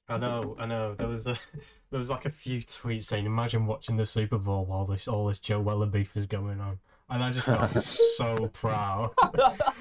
[0.08, 0.94] I know, I know.
[0.94, 1.38] There was a,
[1.90, 5.26] there was like a few tweets saying, "Imagine watching the Super Bowl while this all
[5.26, 6.78] this Joe Weller beef is going on,"
[7.10, 7.84] and I just felt
[8.16, 9.10] so proud.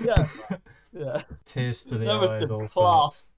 [0.03, 0.27] yeah,
[0.93, 1.23] yeah.
[1.45, 2.39] Tears to the There was eyes.
[2.39, 3.33] some Also, class.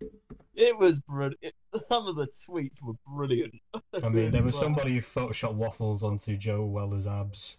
[0.56, 1.56] It was brilliant.
[1.90, 3.56] Some of the tweets were brilliant.
[4.04, 7.58] I mean, there was somebody who photoshopped waffles onto Joe Weller's abs.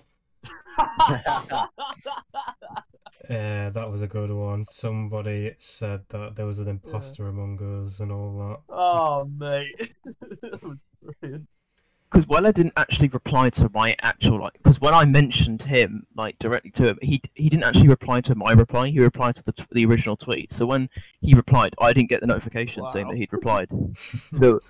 [1.09, 1.67] Yeah,
[3.31, 4.65] uh, that was a good one.
[4.67, 8.75] Somebody said that there was an imposter among us and all that.
[8.75, 9.95] oh mate,
[10.43, 10.85] that was
[11.21, 11.49] brilliant.
[12.15, 16.39] Because Weller didn't actually reply to my actual like because when I mentioned him like
[16.39, 18.89] directly to him, he he didn't actually reply to my reply.
[18.89, 20.53] He replied to the t- the original tweet.
[20.53, 20.89] So when
[21.21, 23.69] he replied, I didn't get the notification saying that he'd replied.
[24.35, 24.61] so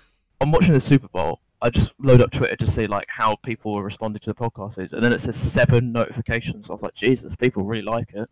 [0.41, 1.39] I'm watching the Super Bowl.
[1.61, 4.83] I just load up Twitter to see like how people were responding to the podcast
[4.83, 6.71] is, and then it says seven notifications.
[6.71, 8.27] I was like, Jesus, people really like it.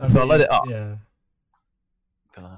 [0.00, 0.64] I So I let it up.
[0.66, 0.96] Yeah.
[2.38, 2.56] Uh.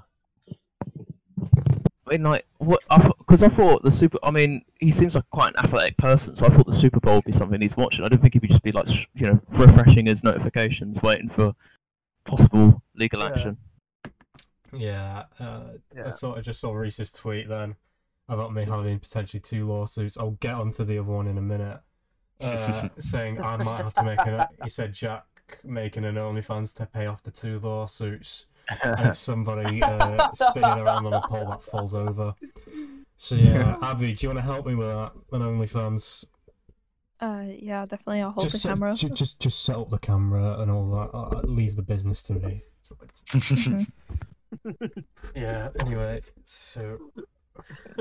[2.11, 2.81] Gonna- I mean, like, what?
[3.19, 4.19] Because I, thought the Super.
[4.23, 7.17] I mean, he seems like quite an athletic person, so I thought the Super Bowl
[7.17, 8.05] would be something he's watching.
[8.05, 11.29] I don't think he would just be like, sh- you know, refreshing his notifications, waiting
[11.29, 11.55] for
[12.25, 13.57] possible legal action.
[14.73, 16.13] Yeah, uh, I Yeah.
[16.17, 17.75] thought I just saw Reese's tweet then
[18.29, 20.17] about me having potentially two lawsuits.
[20.19, 21.81] I'll get onto the other one in a minute.
[22.41, 24.45] Uh, saying I might have to make an.
[24.63, 25.25] He said Jack
[25.65, 28.45] making an OnlyFans to pay off the two lawsuits,
[28.85, 32.35] and somebody uh, spinning around on a pole that falls over.
[33.17, 35.13] So yeah, Abby, do you want to help me with that?
[35.33, 36.25] An OnlyFans.
[37.21, 38.21] Uh, yeah, definitely.
[38.23, 38.95] I'll hold just the set- camera.
[38.95, 41.17] ju- just just set up the camera and all that.
[41.17, 42.63] Uh, leave the business to me.
[43.33, 43.87] Mhm.
[45.35, 45.69] Yeah.
[45.81, 46.99] Anyway, so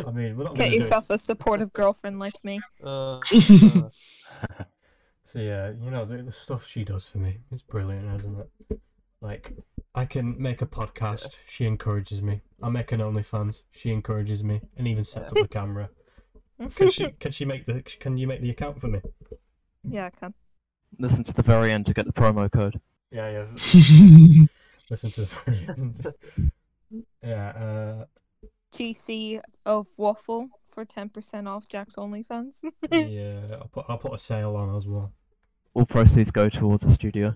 [0.05, 2.59] I mean, we're not Get gonna do- yourself a supportive girlfriend like me.
[2.83, 3.89] Uh, uh,
[5.33, 8.79] So yeah, you know the, the stuff she does for me is brilliant, isn't it?
[9.19, 9.51] Like,
[9.97, 11.37] I can make a podcast.
[11.49, 12.41] She encourages me.
[12.61, 13.63] I make an OnlyFans.
[13.71, 15.89] She encourages me, and even sets up the camera.
[16.75, 17.09] Can she?
[17.19, 17.81] Can she make the?
[17.99, 18.99] Can you make the account for me?
[19.83, 20.33] yeah, I can.
[20.99, 22.79] Listen to the very end to get the promo code.
[23.11, 23.45] Yeah, yeah.
[24.89, 26.13] Listen to the very end.
[27.21, 27.49] Yeah.
[27.49, 28.05] Uh,
[28.73, 32.63] GC of waffle for ten percent off Jack's OnlyFans.
[32.91, 33.57] yeah.
[33.59, 35.11] I'll put I'll put a sale on as well.
[35.73, 37.35] All proceeds go towards the studio.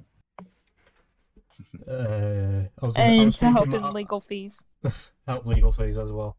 [1.87, 4.63] Uh, I was gonna, I and was to help in legal fees.
[5.27, 6.37] help legal fees as well.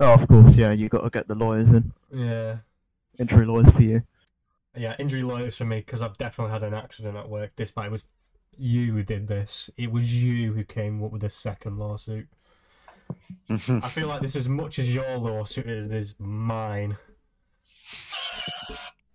[0.00, 0.72] Oh, of course, yeah.
[0.72, 1.92] You got to get the lawyers in.
[2.12, 2.58] Yeah.
[3.18, 4.02] Injury lawyers for you.
[4.76, 7.52] Yeah, injury lawyers for me because I've definitely had an accident at work.
[7.56, 8.04] Despite it was
[8.58, 12.26] you who did this, it was you who came up with the second lawsuit.
[13.48, 16.96] I feel like this is as much as your lawsuit as it is mine.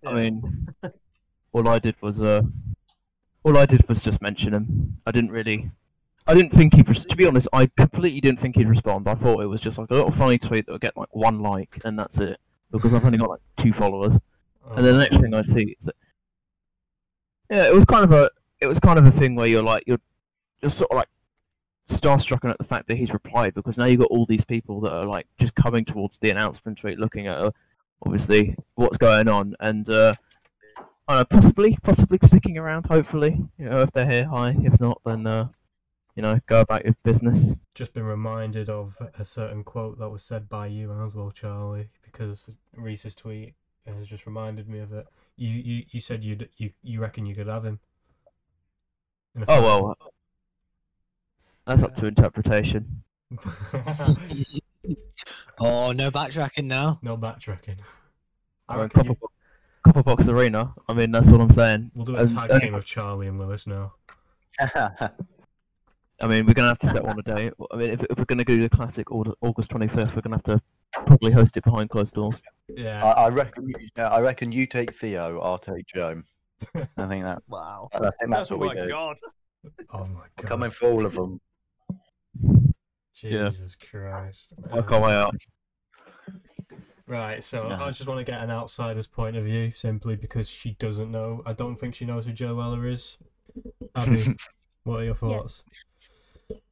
[0.06, 0.68] I mean,
[1.52, 2.42] all I did was uh,
[3.44, 4.98] all I did was just mention him.
[5.06, 5.70] I didn't really,
[6.26, 6.86] I didn't think he'd.
[6.86, 9.08] To be honest, I completely didn't think he'd respond.
[9.08, 11.40] I thought it was just like a little funny tweet that would get like one
[11.40, 12.38] like, and that's it.
[12.70, 14.16] Because I've only got like two followers,
[14.76, 15.96] and then the next thing I see is that,
[17.50, 19.82] yeah, it was kind of a, it was kind of a thing where you're like,
[19.86, 20.00] you're,
[20.62, 21.08] you're sort of like
[21.88, 24.92] starstruck at the fact that he's replied because now you've got all these people that
[24.92, 27.50] are like just coming towards the announcement tweet, looking at uh,
[28.06, 30.14] obviously what's going on, and uh,
[31.10, 32.86] I don't know, possibly, possibly sticking around.
[32.86, 34.54] Hopefully, you know, if they're here, hi.
[34.62, 35.48] If not, then uh,
[36.14, 37.56] you know, go about your business.
[37.74, 41.88] just been reminded of a certain quote that was said by you as well, Charlie,
[42.04, 42.46] because
[42.76, 43.54] Reese's tweet
[43.88, 45.04] has just reminded me of it.
[45.36, 47.80] You you, you said you you you reckon you could have him.
[49.48, 49.98] Oh well,
[51.66, 53.02] that's up to interpretation.
[55.58, 57.00] oh, no backtracking now.
[57.02, 57.78] no backtracking.
[58.68, 59.28] I I reckon Copper, you-
[59.82, 60.72] Copper Box Arena.
[60.88, 61.90] I mean, that's what I'm saying.
[61.94, 63.94] we'll do a As- tag uh, team of Charlie and Lewis now.
[66.22, 67.50] I mean, we're gonna have to set one a day.
[67.72, 70.42] I mean, if, if we're gonna do the classic Au- August 25th, we're gonna have
[70.44, 70.60] to
[71.06, 72.42] probably host it behind closed doors.
[72.68, 73.02] Yeah.
[73.02, 73.68] I, I reckon.
[73.68, 75.40] You, yeah, I reckon you take Theo.
[75.40, 76.22] I'll take Joe.
[76.74, 77.42] I think that.
[77.48, 77.88] wow.
[77.94, 78.88] I think that's oh what we my do.
[78.88, 79.16] god.
[79.94, 80.46] oh my god.
[80.48, 81.40] Coming for all of them.
[83.22, 83.48] Yeah.
[83.50, 84.52] Jesus Christ.
[84.72, 85.34] Work our way up.
[87.10, 87.74] Right, so No.
[87.74, 91.42] I just want to get an outsider's point of view simply because she doesn't know.
[91.44, 93.18] I don't think she knows who Joe Weller is.
[93.96, 94.36] Abby,
[94.84, 95.64] what are your thoughts?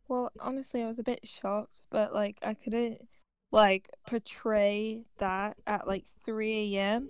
[0.06, 3.08] Well, honestly, I was a bit shocked, but like I couldn't
[3.50, 7.08] like portray that at like 3 a.m.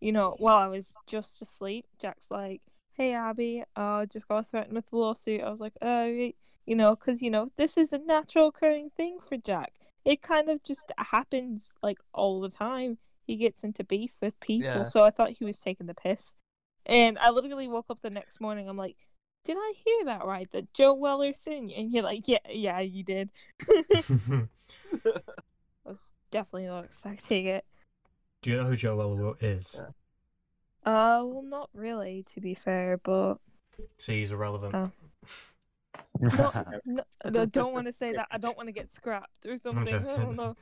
[0.00, 1.86] You know, while I was just asleep.
[1.98, 2.60] Jack's like,
[2.92, 6.74] "Hey, Abby, I uh, just got threatened with a lawsuit." I was like, "Oh, you
[6.74, 9.72] know, because you know this is a natural occurring thing for Jack.
[10.06, 12.96] It kind of just happens like all the time.
[13.26, 14.82] He gets into beef with people, Yeah.
[14.84, 16.34] so I thought he was taking the piss.
[16.86, 18.68] And I literally woke up the next morning.
[18.68, 18.96] I'm like,
[19.44, 20.48] did I hear that right?
[20.52, 21.70] That Joe Weller sin?
[21.76, 23.30] And you're like, yeah, yeah, you did.
[23.68, 24.46] I
[25.84, 27.64] was definitely not expecting it.
[28.42, 29.74] Do you know who Joe Weller is?
[29.74, 29.88] Yeah.
[30.84, 33.38] Uh, well, not really, to be fair, but
[33.98, 34.72] See, he's irrelevant.
[34.74, 34.90] Oh.
[36.20, 38.28] No, no, I don't want to say that.
[38.30, 39.94] I don't want to get scrapped or something.
[39.94, 40.56] I don't know.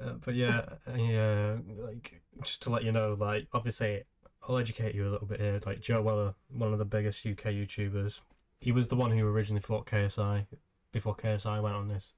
[0.00, 0.62] Uh, but yeah,
[0.96, 4.02] yeah, like just to let you know, like obviously
[4.48, 5.60] I'll educate you a little bit here.
[5.66, 8.20] Like Joe Weller, one of the biggest UK YouTubers,
[8.60, 10.46] he was the one who originally fought KSI
[10.92, 12.12] before KSI went on this.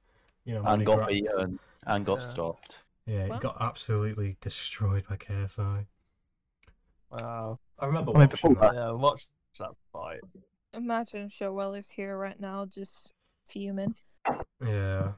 [0.44, 2.28] You know, and got grab- beaten and got Yeah.
[2.28, 2.82] stopped.
[3.06, 5.86] Yeah, he got absolutely destroyed by KSI.
[7.10, 7.58] Wow.
[7.78, 8.74] I remember I mean, watching before that.
[8.74, 9.26] Yeah, watch
[9.58, 10.20] that fight.
[10.74, 13.12] Imagine Joe Weller's here right now, just
[13.46, 13.94] fuming.
[14.64, 15.12] Yeah.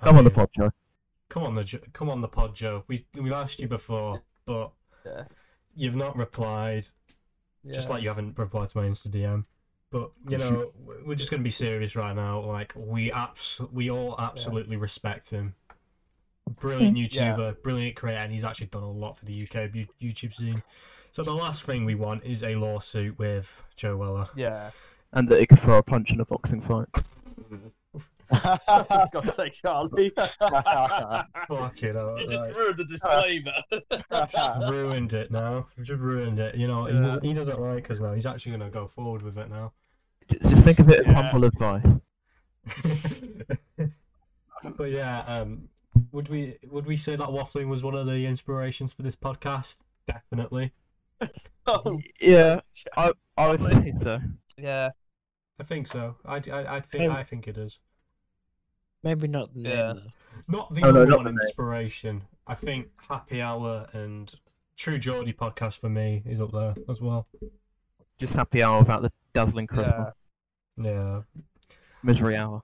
[0.00, 0.70] I Come on the mean, pod, Joe.
[1.28, 2.84] Come on the Jo- come on the pod, Joe.
[2.88, 4.70] We we've asked you before, but
[5.04, 5.24] Yeah.
[5.74, 6.86] you've not replied.
[7.64, 7.74] Yeah.
[7.74, 9.44] Just like you haven't replied to my Insta DM.
[9.90, 10.72] But you know,
[11.04, 12.40] we're just gonna be serious right now.
[12.40, 15.54] Like we abs- we all absolutely respect him.
[16.46, 16.52] Hmm.
[16.54, 17.36] Brilliant Yeah.
[17.36, 19.68] YouTuber, brilliant creator, and he's actually done a lot for the UK
[20.00, 20.62] YouTube scene.
[21.12, 23.46] So the last thing we want is a lawsuit with
[23.76, 24.28] Joe Weller.
[24.34, 24.70] Yeah.
[25.12, 26.88] And that he could throw a punch in a boxing fight.
[29.12, 30.10] God's sake, Charlie.
[30.16, 32.56] Fuck it, you just right.
[32.56, 33.52] ruined the disclaimer.
[34.30, 35.66] Just ruined it now.
[35.76, 36.54] We've Just ruined it.
[36.54, 37.00] You know, he, Yeah.
[37.02, 38.14] doesn't, he doesn't like us now.
[38.14, 39.72] He's actually gonna go forward with it now.
[40.48, 41.14] Just think of it as Yeah.
[41.30, 41.86] humble advice.
[44.76, 45.68] but yeah, um,
[46.12, 49.74] would we would we say that waffling was one of the inspirations for this podcast?
[50.06, 50.72] Definitely.
[51.66, 52.60] Oh, Yeah,
[52.96, 53.12] God.
[53.36, 54.18] I would say so.
[54.56, 54.90] yeah.
[55.62, 56.16] I think so.
[56.24, 57.78] I, I, I think Um, I think it is.
[59.04, 59.92] Maybe not the name Yeah.
[59.92, 60.00] though.
[60.48, 61.38] Not the Oh, no, not one the name.
[61.40, 62.22] inspiration.
[62.48, 64.34] I think Happy Hour and
[64.76, 67.28] True Geordie podcast for me is up there as well.
[68.18, 70.12] Just happy hour without the dazzling charisma.
[70.76, 71.22] Yeah,
[72.02, 72.62] Misery hour.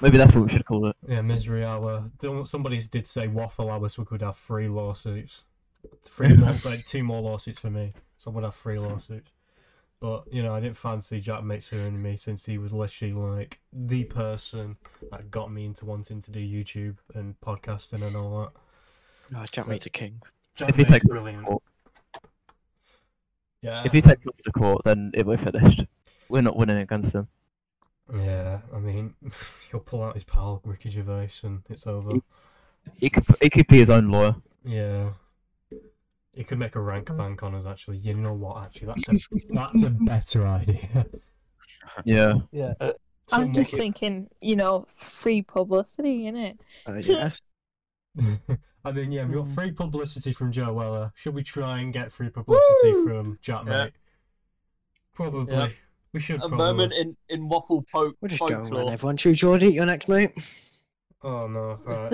[0.00, 0.96] Maybe that's what we should call it.
[1.08, 1.22] yeah.
[1.22, 2.10] Misery Hour.
[2.44, 5.42] Somebody did say Waffle Hour, so we could have three lawsuits.
[6.04, 7.92] Three more, like two more lawsuits for me.
[8.18, 9.30] So I would have three lawsuits.
[10.00, 14.04] But you know, I didn't fancy Jack Mixer me since he was literally like the
[14.04, 14.76] person
[15.10, 18.50] that got me into wanting to do YouTube and podcasting and all that.
[19.30, 20.20] No, Jack So- Mate's a king.
[20.54, 21.44] Jack If he takes us to brilliant.
[21.46, 21.62] court,
[23.62, 23.82] Yeah.
[23.84, 25.84] if he takes us to court, then it, we're finished.
[26.28, 27.28] We're not winning against him.
[28.14, 29.14] Yeah, I mean,
[29.70, 32.12] he'll pull out his pal Ricky Gervais and it's over.
[32.94, 34.36] He could he could be his own lawyer.
[34.64, 35.10] Yeah.
[36.36, 37.66] He could make a rank bank on us.
[37.66, 38.62] Actually, you know what?
[38.64, 41.06] Actually, that's a that's a better idea.
[42.04, 42.34] Yeah.
[42.52, 42.74] Yeah.
[43.32, 46.58] I'm just could- thinking, you know, free publicity, innit?
[46.86, 47.40] Uh, yes.
[48.84, 49.54] I mean, yeah, we got Mm.
[49.56, 51.10] free publicity from Joe Weller.
[51.16, 53.08] Should we try and get free publicity Woo!
[53.08, 53.84] from Jack Yeah.
[53.84, 53.92] Mate?
[55.14, 55.52] Probably.
[55.54, 55.68] Yeah.
[56.12, 56.36] We should.
[56.36, 56.58] A probably.
[56.58, 58.92] moment in, in waffle poke We'll just go around folklore.
[58.92, 59.16] everyone.
[59.16, 60.32] True Geordie, you're next, mate.
[61.22, 61.78] Oh no!
[61.84, 62.12] Right.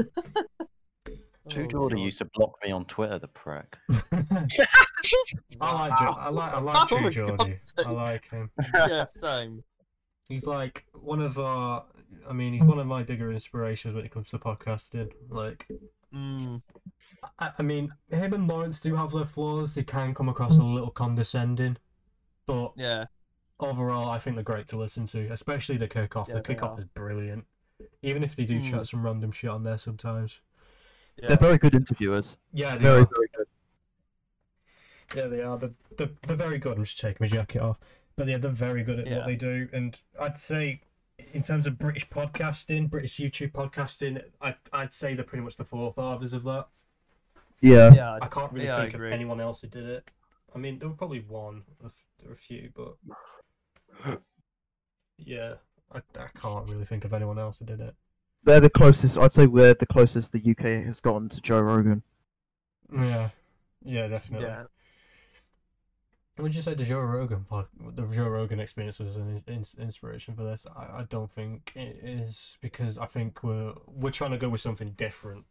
[1.50, 3.76] True Oh, used to block me on Twitter, the prick.
[5.60, 7.44] I like Jo- I like I like Oh, True for Geordie.
[7.44, 8.50] God's I like him.
[8.74, 9.62] yeah, same.
[10.28, 11.84] He's like one of our.
[12.28, 15.10] I mean, he's one of my bigger inspirations when it comes to podcasting.
[15.28, 15.66] Like,
[16.14, 16.62] Mm,
[17.38, 19.74] I, I mean, him and Lawrence do have their flaws.
[19.74, 21.76] They can come across a little condescending,
[22.46, 23.06] but yeah.
[23.58, 25.32] overall, I think they're great to listen to.
[25.32, 26.28] Especially the kickoff.
[26.28, 26.80] Yeah, the they kickoff are.
[26.80, 27.44] is brilliant.
[28.02, 28.70] Even if they do Mm.
[28.70, 30.38] chat some random shit on there sometimes.
[31.16, 31.28] Yeah.
[31.28, 32.36] They're very good interviewers.
[32.52, 33.08] Yeah, they Very, are.
[33.14, 33.46] very good.
[35.14, 35.58] Yeah, they are.
[35.58, 36.76] They're, they're, they're very good.
[36.78, 37.78] I'm just taking my jacket off.
[38.16, 39.18] But yeah, they're very good at Yeah.
[39.18, 39.68] what they do.
[39.72, 40.82] And I'd say,
[41.32, 45.64] in terms of British podcasting, British YouTube podcasting, I'd, I'd say they're pretty much the
[45.64, 46.68] forefathers of that.
[47.60, 47.92] Yeah.
[47.92, 50.10] Yeah, I can't really yeah, think of anyone else who did it.
[50.54, 52.96] I mean, there were probably one, there were a few, but
[55.18, 55.54] yeah,
[55.92, 57.94] I, I can't really think of anyone else who did it.
[58.44, 59.18] They're the closest.
[59.18, 62.02] I'd say we're the closest the UK has gotten to Joe Rogan.
[62.92, 63.30] Yeah,
[63.84, 64.46] yeah, definitely.
[64.46, 64.64] Yeah.
[66.38, 70.34] Would you say the Joe Rogan pod, the Joe Rogan experience was an in, inspiration
[70.34, 70.64] for this?
[70.74, 74.60] I, I don't think it is because I think we're we're trying to go with
[74.60, 75.44] something different.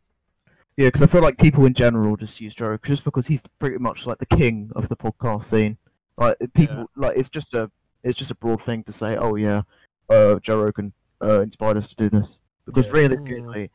[0.78, 3.44] Yeah, because I feel like people in general just use Joe Rogan just because he's
[3.60, 5.78] pretty much like the king of the podcast scene.
[6.18, 7.72] Like people, like it's just a
[8.04, 9.16] it's just a broad thing to say.
[9.18, 9.62] Oh yeah,
[10.10, 12.40] uh, Joe Rogan uh, inspired us to do this.
[12.66, 12.94] Because Yeah.
[12.94, 13.72] realistically,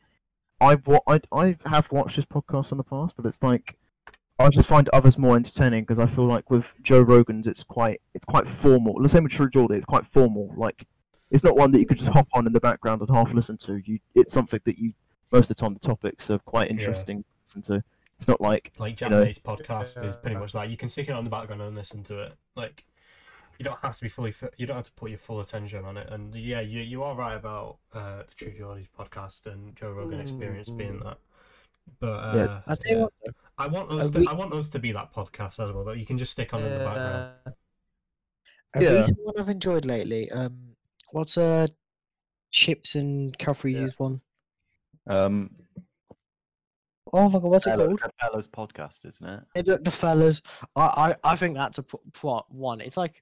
[0.59, 3.77] I've wa- I I have watched this podcast in the past, but it's like
[4.39, 8.01] I just find others more entertaining because I feel like with Joe Rogan's, it's quite
[8.13, 9.01] it's quite formal.
[9.01, 10.53] The same with True Geordie, it's quite formal.
[10.55, 10.87] Like
[11.31, 13.57] it's not one that you could just hop on in the background and half listen
[13.57, 13.77] to.
[13.77, 14.93] You it's something that you
[15.31, 17.83] most of the time the topics are quite interesting to listen to.
[18.17, 19.23] It's not like Like Jack know.
[19.23, 22.03] Mate's podcast is pretty much like you can stick it on the background and listen
[22.05, 22.33] to it.
[22.55, 22.83] Like
[23.59, 25.83] you don't have to be fully fi- you don't have to put your full attention
[25.85, 26.09] on it.
[26.11, 30.19] And yeah, you you are right about uh, the True Geordie's podcast and Joe Rogan
[30.19, 31.17] experience being that.
[31.99, 32.61] But uh, Yeah.
[32.67, 33.03] I tell you yeah.
[33.03, 33.13] what,
[33.57, 35.83] I want us to we- I want us to be that podcast as well.
[35.85, 37.33] That you can just stick on in the background.
[37.45, 37.51] Yeah.
[38.75, 38.97] a Yeah.
[38.99, 40.29] recent one I've enjoyed lately.
[40.31, 40.75] Um,
[41.11, 41.67] what's uh,
[42.51, 44.21] Chips and Calfreezy's one?
[45.07, 45.51] Um,
[47.13, 48.01] Oh my god, what's it called?
[48.01, 49.43] the Fellas podcast, isn't it?
[49.55, 50.41] Hey, look, the fellas.
[50.75, 52.81] I, I, I think that's a p- plot one.
[52.81, 53.21] It's like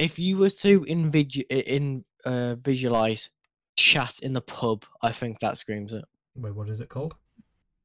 [0.00, 3.30] if you were to invigu- in uh, visualize
[3.76, 4.84] chat in the pub.
[5.02, 6.04] I think that screams it.
[6.36, 7.14] Wait, what is it called?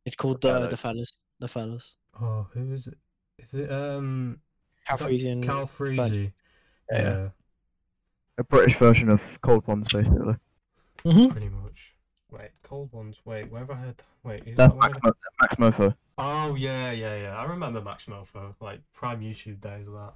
[0.05, 0.68] It's called the Hello.
[0.70, 1.13] the fellas.
[1.39, 1.95] The fellas.
[2.22, 2.97] Oh, who is it?
[3.39, 4.39] Is it um
[4.88, 6.30] Calfreezy Cal Yeah,
[6.91, 7.01] yeah.
[7.01, 7.30] yeah,
[8.38, 10.36] A British version of Cold Ones, basically.
[11.03, 11.32] Mhm.
[11.32, 11.93] pretty much.
[12.32, 13.18] Wait, cold ones.
[13.26, 14.03] Wait, where have I heard?
[14.24, 15.95] Wait, is That's that where Max, Mo- Max Moefoe.
[16.18, 17.38] Oh yeah, yeah, yeah.
[17.38, 20.13] I remember Max Moefoe, like prime YouTube days of that.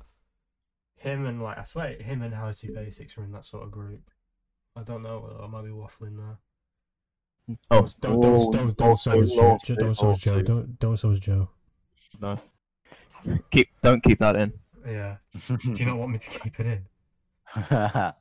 [0.99, 3.71] Him and like I swear, him and How to Basics are in that sort of
[3.71, 4.01] group.
[4.75, 5.39] I don't know.
[5.43, 6.37] I might be waffling there.
[7.71, 9.41] Oh, don't don't Oh, don't don't say lawsuit, it's Joe.
[9.41, 10.31] lawsuit, Don't say it's Joe.
[10.31, 10.45] lawsuit.
[10.45, 11.49] Don't don't say it's Joe.
[12.21, 12.39] no.
[13.51, 14.53] Keep, don't keep that in.
[14.87, 15.17] Yeah.
[15.47, 16.85] Do you not want me to keep it in?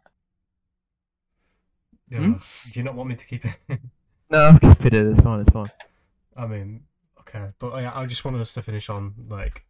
[2.11, 2.21] Yeah.
[2.21, 2.33] Hmm?
[2.33, 2.41] Do
[2.73, 3.79] you not want me to keep it in?
[4.31, 5.11] No, keep it in.
[5.11, 5.41] It's fine.
[5.41, 5.71] It's fine.
[6.37, 6.83] I mean,
[7.21, 9.65] okay, but I, I just wanted us to finish on like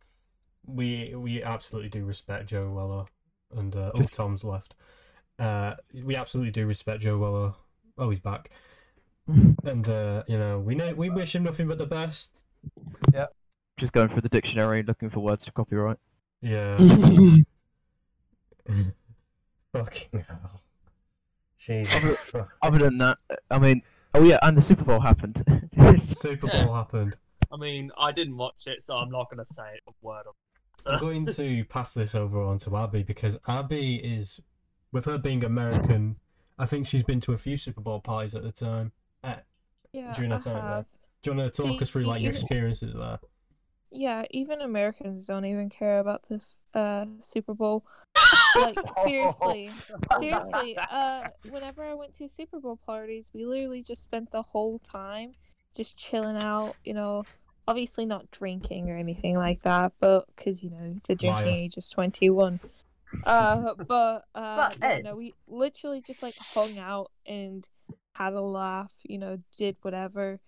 [0.68, 3.06] we we absolutely do respect Joe Weller
[3.56, 4.74] and uh, oh Tom's left.
[5.38, 7.54] Uh, we absolutely do respect Joe Weller.
[7.96, 8.50] Oh, he's back,
[9.26, 12.30] and uh, you know we know we wish him nothing but the best.
[13.12, 13.26] Yeah.
[13.76, 15.98] Just going through the dictionary looking for words to copyright.
[16.42, 16.76] Yeah.
[19.72, 20.60] Fucking hell.
[21.58, 22.16] Jesus.
[22.62, 23.18] Other than that,
[23.50, 23.82] I mean,
[24.14, 25.44] oh yeah, and the Super Bowl happened.
[25.98, 26.64] Super Yeah.
[26.64, 27.16] Bowl happened.
[27.52, 30.34] I mean, I didn't watch it, so I'm not gonna say a word on
[30.86, 30.90] it.
[30.92, 34.40] I'm going to pass this over on to Abby because Abby is,
[34.92, 36.16] with her being American,
[36.58, 38.92] I think she's been to a few Super Bowl parties at the time.
[39.22, 39.36] Uh,
[39.92, 40.74] Yeah, During that I time, yeah.
[40.76, 40.86] have.
[41.22, 43.18] do you want to talk See, us through like your experiences there?
[43.90, 46.40] Yeah, even Americans don't even care about the
[46.74, 47.86] uh Super Bowl.
[48.54, 49.70] Like seriously,
[50.18, 50.76] seriously.
[50.76, 55.32] Uh, whenever I went to Super Bowl parties, we literally just spent the whole time
[55.74, 56.74] just chilling out.
[56.84, 57.24] You know,
[57.68, 61.54] obviously not drinking or anything like that, but because you know the drinking Liar.
[61.54, 62.58] age is twenty one.
[63.24, 65.04] Uh, but uh, But, yeah, Ed.
[65.04, 67.68] no, we literally just like hung out and
[68.14, 68.92] had a laugh.
[69.04, 70.40] You know, did whatever.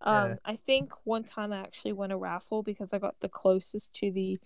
[0.00, 0.36] Um, Yeah.
[0.44, 4.12] I think one time I actually won a raffle because I got the closest to
[4.12, 4.38] the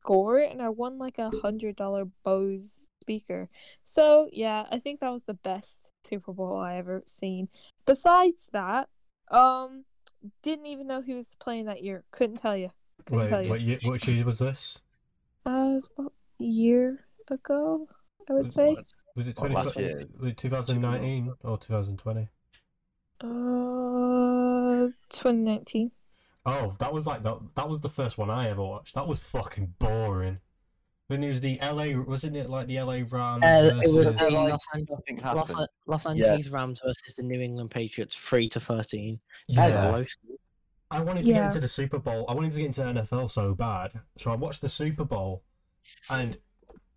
[0.00, 3.48] score, and I won like a hundred dollar Bose speaker.
[3.82, 7.48] So yeah, I think that was the best Super Bowl I ever seen.
[7.86, 8.90] Besides that,
[9.30, 9.84] um,
[10.42, 12.04] didn't even know who was playing that year.
[12.10, 12.70] Couldn't tell you.
[13.06, 13.50] Couldn't Wait, tell you.
[13.50, 14.78] what, year, what year was this?
[15.46, 17.88] Uh, it was about a year ago,
[18.28, 18.76] I would Was- say.
[19.16, 20.06] Was it 20, last year?
[20.20, 22.28] was it 2019 or 2020?
[23.20, 25.90] Uh, 2019.
[26.46, 28.94] Oh, that was like the, that was the first one I ever watched.
[28.94, 30.38] That was fucking boring.
[31.08, 33.42] When it was the LA, wasn't it like the LA Rams?
[33.42, 35.68] Uh, it was the like Los, Angeles, Nothing Los, happened.
[35.86, 36.36] Los Yeah.
[36.50, 39.18] Rams versus the New England Patriots, three to thirteen.
[39.46, 39.66] Yeah.
[39.68, 40.36] was a low score.
[40.90, 41.34] I wanted to Yeah.
[41.36, 42.26] get into the Super Bowl.
[42.28, 43.92] I wanted to get into NFL so bad.
[44.18, 45.42] So I watched the Super Bowl
[46.10, 46.36] and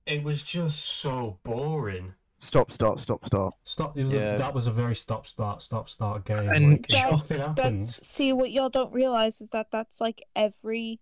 [0.06, 2.14] it was just so boring.
[2.38, 3.54] Stop, start, stop, start.
[3.64, 3.98] Stop.
[3.98, 4.36] It was Yeah.
[4.36, 6.50] a, that was a very stop, start, stop, start game.
[6.50, 11.00] And like, That's, that's see what y'all don't realize is that that's like every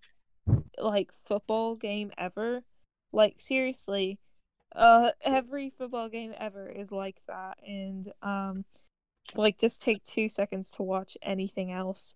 [0.78, 2.64] like football game ever.
[3.12, 4.20] Like seriously,
[4.76, 8.66] uh, every football game ever is like that, and um,
[9.36, 12.16] like just take two seconds to watch anything else,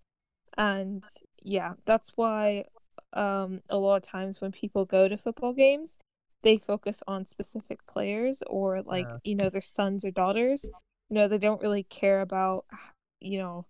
[0.58, 1.04] and
[1.41, 2.66] yeah, that's why
[3.14, 5.98] um a lot of times when people go to football games,
[6.44, 9.18] they focus on specific players or like Yeah.
[9.24, 10.70] you know their sons or daughters.
[11.10, 12.66] You know they don't really care about
[13.20, 13.66] you know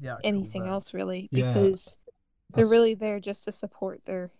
[0.00, 1.44] yeah, anything else really Yeah.
[1.52, 1.96] because
[2.54, 4.30] they're really there just to support their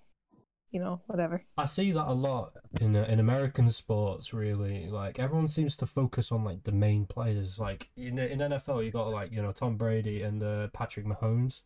[0.71, 4.33] you know whatever I see that a lot in uh, in American sports.
[4.33, 7.59] Really, like everyone seems to focus on like the main players.
[7.59, 11.61] Like in in NFL, you got like you know Tom Brady and uh, Patrick Mahomes.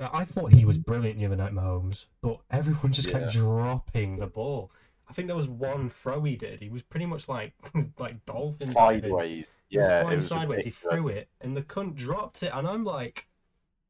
[0.00, 4.18] Uh, I thought he was brilliant the other night, Mahomes, but everyone just kept dropping
[4.18, 4.70] the ball.
[5.08, 6.60] I think there was one throw he did.
[6.60, 7.52] He was pretty much like
[7.98, 9.18] like dolphin diving.
[9.18, 9.50] Sideways.
[9.70, 10.64] He was Yeah, flying it was sideways.
[10.64, 13.26] He threw it, and the cunt dropped it, and I'm like,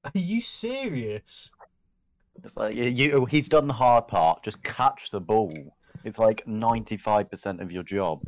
[0.04, 1.50] "Are you serious?"
[2.44, 4.42] It's like you, you, he's done the hard part.
[4.42, 5.52] Just catch the ball.
[6.04, 8.22] It's like ninety-five percent of your job.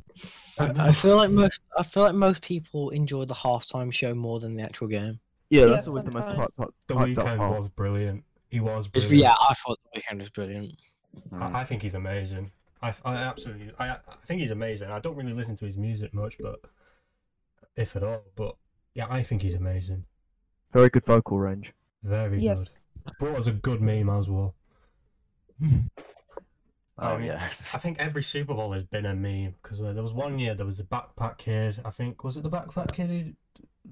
[0.58, 4.40] I, I feel like most I feel like most people enjoy the halftime show more
[4.40, 5.20] than the actual game.
[5.50, 6.56] Yeah, Yeah, that's always the most hyped, sometimes.
[6.58, 7.56] hyped, The Weeknd part.
[7.58, 8.24] was brilliant.
[8.50, 9.14] He was brilliant.
[9.16, 10.72] yeah, I thought the Weeknd was brilliant.
[11.32, 11.42] Mm.
[11.54, 12.50] I, I think he's amazing.
[12.82, 14.90] I, I absolutely, I, I think he's amazing.
[14.90, 16.60] I don't really listen to his music much, but
[17.76, 18.56] if at all, but
[18.94, 20.04] yeah, I think he's amazing.
[20.72, 21.72] Very good vocal range.
[22.02, 22.68] Very Yes.
[22.68, 22.76] good.
[23.18, 24.54] Brought us a good meme as well.
[27.02, 27.48] Oh Um, yeah.
[27.72, 30.54] I think every Super Bowl has been a meme because uh, there was one year
[30.54, 31.80] there was a backpack kid.
[31.82, 33.32] I think was it the backpack kid who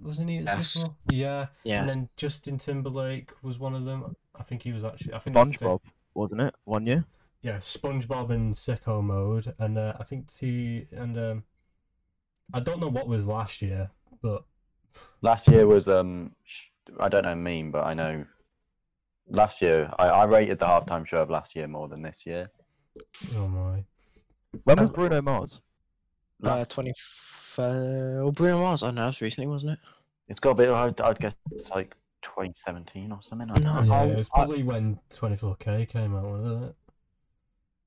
[0.07, 0.69] wasn't he at the Yes.
[0.73, 0.97] Super Bowl?
[1.11, 1.47] Yeah.
[1.65, 4.15] And then Justin Timberlake was one of them.
[4.39, 5.15] I think he was actually.
[5.15, 5.81] I think it was SpongeBob,
[6.13, 6.55] wasn't it?
[6.65, 7.03] One year.
[7.41, 11.45] yeah, SpongeBob in sicko mode, and uh, I think T and um,
[12.53, 13.91] I don't know what was last year,
[14.21, 14.45] but
[15.23, 16.35] Last year was um
[17.01, 18.27] I don't know meme, but I know
[19.31, 22.51] last year I, I rated the halftime show of last year more than this year.
[23.37, 23.85] Oh my.
[24.65, 25.61] When was Uh, Bruno Mars?
[26.43, 26.93] Uh, twenty.
[27.59, 28.83] Oh, Bruno Mars.
[28.83, 29.79] Oh no, that was recently, wasn't it?
[30.29, 30.69] It's got a bit.
[30.71, 33.51] I'd, I'd guess it's like 2017 or something.
[33.51, 34.05] I don't No, know.
[34.07, 36.75] Yeah, it was I- probably when 24K came out, wasn't it?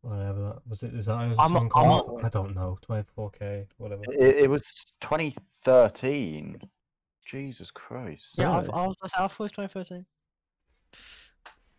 [0.02, 0.82] Whatever that was.
[0.84, 2.78] It is that a I'm- song I'm not- I don't know.
[2.88, 4.02] 24K, whatever.
[4.12, 4.64] It, it was
[5.02, 6.60] 2013.
[7.26, 8.34] Jesus Christ.
[8.38, 8.70] Yeah, Really?
[8.74, 8.96] I, I was.
[9.04, 10.06] I thought it was 2013.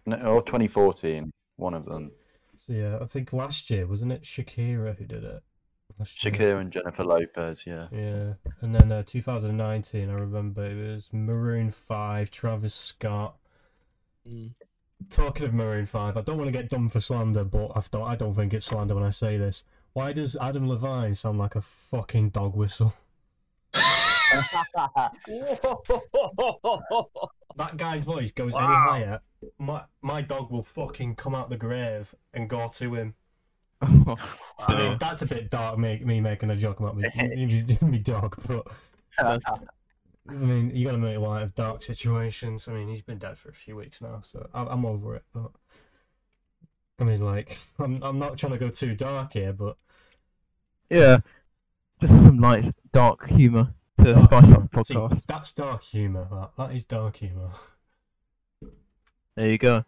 [0.07, 1.31] No, or 2014.
[1.57, 2.11] One of them.
[2.57, 5.43] So yeah, I think last year wasn't it Shakira who did it?
[5.99, 6.33] Last year.
[6.33, 7.65] Shakira and Jennifer Lopez.
[7.67, 7.89] Yeah.
[7.93, 13.37] Yeah, and then uh, 2019, I remember it was Maroon Five, Travis Scott.
[14.29, 14.51] Mm.
[15.11, 18.09] Talking of Maroon Five, I don't want to get done for slander, but I don't,
[18.09, 19.63] I don't think it's slander when I say this.
[19.95, 22.95] Why does Adam Levine sound like a fucking dog whistle?
[27.57, 29.21] That guy's voice goes any higher,
[29.59, 33.15] my my dog will fucking come out the grave and go to him.
[33.83, 37.99] I mean, that's a bit dark, me, me making a joke about me, me, me
[37.99, 38.67] dog, but
[39.19, 42.67] I mean, you got to make light of dark situations.
[42.69, 45.25] I mean, he's been dead for a few weeks now, so I'm, I'm over it.
[45.35, 45.51] But
[46.99, 49.77] I mean, like, I'm I'm not trying to go too dark here, but
[50.89, 51.19] yeah,
[52.01, 53.75] just some light, dark humour
[54.05, 55.11] to dark spice up the humour.
[55.15, 56.27] See, that's dark humor.
[56.31, 57.51] That that is dark humor.
[59.37, 59.85] There you go.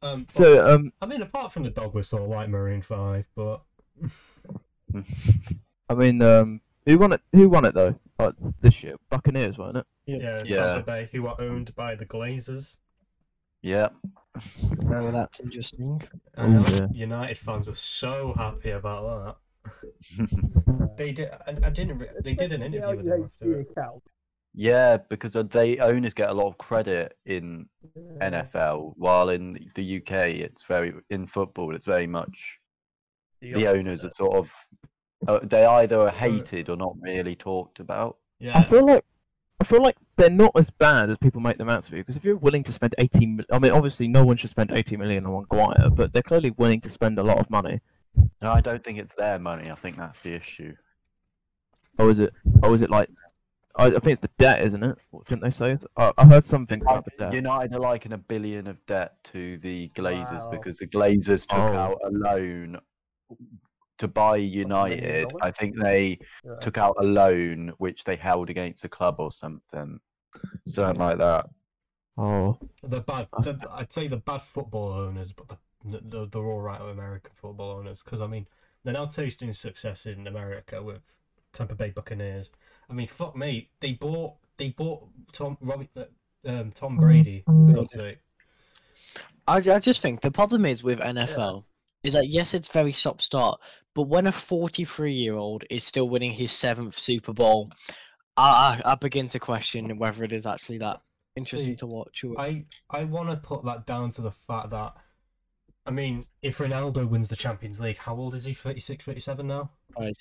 [0.00, 3.26] Um, but- So, um, I mean, apart from the dog whistle, I like Maroon Five,
[3.34, 3.62] but
[5.88, 7.20] I mean, um, who won it?
[7.32, 7.94] Who won it though?
[8.18, 9.86] Uh, this year, Buccaneers, weren't it?
[10.06, 10.62] yeah, Yeah.
[10.74, 12.76] Tampa Bay, who are owned by the Glazers.
[13.62, 13.88] yeah.
[14.90, 16.02] Oh, that's interesting.
[16.34, 16.86] And yeah.
[16.92, 19.36] United fans were so happy about that.
[20.96, 21.30] They did.
[21.46, 21.98] I, I didn't.
[21.98, 23.60] Re- they did an interview with them after.
[23.60, 24.02] it.
[24.54, 27.66] yeah, because uh, they owners get a lot of credit in
[28.20, 32.58] NFL, while in the UK it's very in football it's very much
[33.40, 34.50] the owners are sort of
[35.26, 38.18] uh, they either are hated or not really talked about.
[38.38, 38.58] Yeah.
[38.58, 39.04] I feel like
[39.60, 41.98] I feel like they're not as bad as people make them out to be.
[41.98, 44.96] Because if you're willing to spend 18, I mean, obviously no one should spend 80
[44.96, 47.80] million on Maguire, but they're clearly willing to spend a lot of money.
[48.40, 49.70] No, I don't think it's their money.
[49.70, 50.74] I think that's the issue.
[51.98, 52.32] Or is it?
[52.62, 53.08] Or is it like?
[53.76, 54.98] I, I think it's the debt, isn't it?
[55.10, 55.70] What Didn't they say?
[55.72, 57.32] It's, I, I heard something about the debt.
[57.32, 60.50] United are liking a billion of debt to the Glazers Wow.
[60.50, 61.72] because the Glazers took Oh.
[61.72, 62.78] out a loan
[63.98, 65.32] to buy United.
[65.40, 66.56] I think they Yeah.
[66.60, 69.98] took out a loan which they held against the club or something,
[70.66, 71.46] something like that.
[72.18, 73.28] Oh, The bad.
[73.42, 77.78] The, I'd say the bad football owners, but the, the, they're all right American football
[77.78, 78.46] owners because I mean
[78.84, 81.00] they're now tasting success in America with
[81.52, 82.48] Tampa Bay Buccaneers.
[82.90, 86.04] I mean, fuck me, they bought they bought Tom Robbie, uh,
[86.46, 87.42] um, Tom Brady.
[87.46, 88.18] For God's sake.
[89.46, 91.64] I, I just think the problem is with NFL
[92.02, 93.60] is that yes, it's very stop start,
[93.94, 97.70] but when a 43 year old is still winning his seventh Super Bowl,
[98.36, 101.00] I, I I begin to question whether it is actually that
[101.36, 102.24] interesting See, to watch.
[102.24, 102.40] Or...
[102.40, 104.94] I I want to put that down to the fact that.
[105.86, 108.54] I mean, if Ronaldo wins the Champions League, how old is he?
[108.54, 109.70] 36, 37 now?
[109.98, 110.14] Right.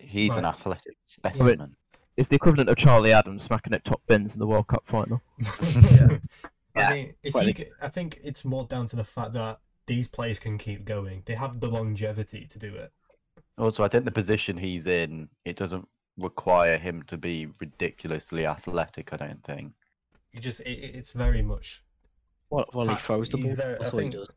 [0.00, 0.54] He's an Right.
[0.54, 1.76] athletic specimen.
[2.16, 5.20] it's the equivalent of Charlie Adams smacking at top bins in the World Cup final.
[5.40, 6.20] I
[6.76, 9.32] Yeah, mean, if well, you, it- c- I think it's more down to the fact
[9.34, 11.22] that these players can keep going.
[11.26, 12.92] They have the longevity to do it.
[13.56, 19.12] Also, I think the position he's in, it doesn't require him to be ridiculously athletic.
[19.12, 19.72] I don't think.
[20.32, 21.82] You just, it, it- it's very much,
[22.50, 23.54] Well, well, he throws the he's ball.
[23.56, 24.28] very- I That's what he does.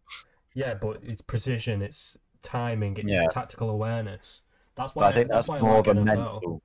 [0.54, 3.28] Yeah, but it's precision, it's timing, it's Yeah.
[3.28, 4.42] tactical awareness.
[4.76, 6.06] That's But why I think that's, why I more like of a NFL.
[6.06, 6.62] mental.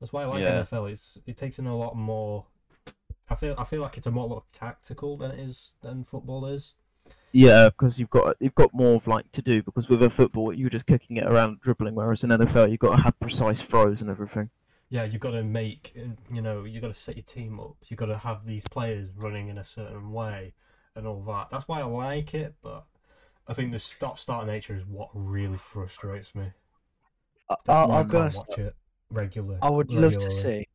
[0.00, 0.60] That's why I like Yeah.
[0.62, 0.86] NFL.
[0.86, 2.46] It's it takes in a lot more.
[3.28, 6.46] I feel I feel like it's a more lot tactical than it is than football
[6.46, 6.74] is.
[7.32, 9.62] Yeah, because you've got you've got more of like to do.
[9.62, 11.94] Because with a football, you're just kicking it around, dribbling.
[11.94, 14.50] Whereas in NFL, you've got to have precise throws and everything.
[14.90, 15.94] Yeah, you've got to make,
[16.30, 17.76] you know, you've got to set your team up.
[17.86, 20.52] You've got to have these players running in a certain way
[20.94, 21.48] and all that.
[21.50, 22.84] That's why I like it, but
[23.48, 26.44] I think the stop-start nature is what really frustrates me.
[27.50, 28.22] I, That's I, why I I'll go.
[28.22, 28.76] can't watch it
[29.10, 29.58] regularly.
[29.62, 30.68] I would love to see.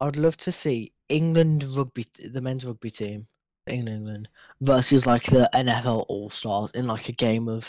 [0.00, 3.26] I would love to see England rugby, the men's rugby team,
[3.66, 4.28] England, England
[4.60, 7.66] versus like the NFL All Stars in like a game of.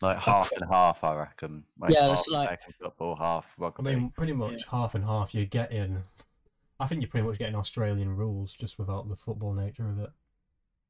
[0.00, 1.64] Like half and half, I reckon.
[1.80, 3.90] Like Yeah, half it's like- American football, half rugby.
[3.90, 5.34] I mean, pretty much half and half.
[5.34, 6.02] You're getting,
[6.78, 10.10] I think you're pretty much getting Australian rules just without the football nature of it.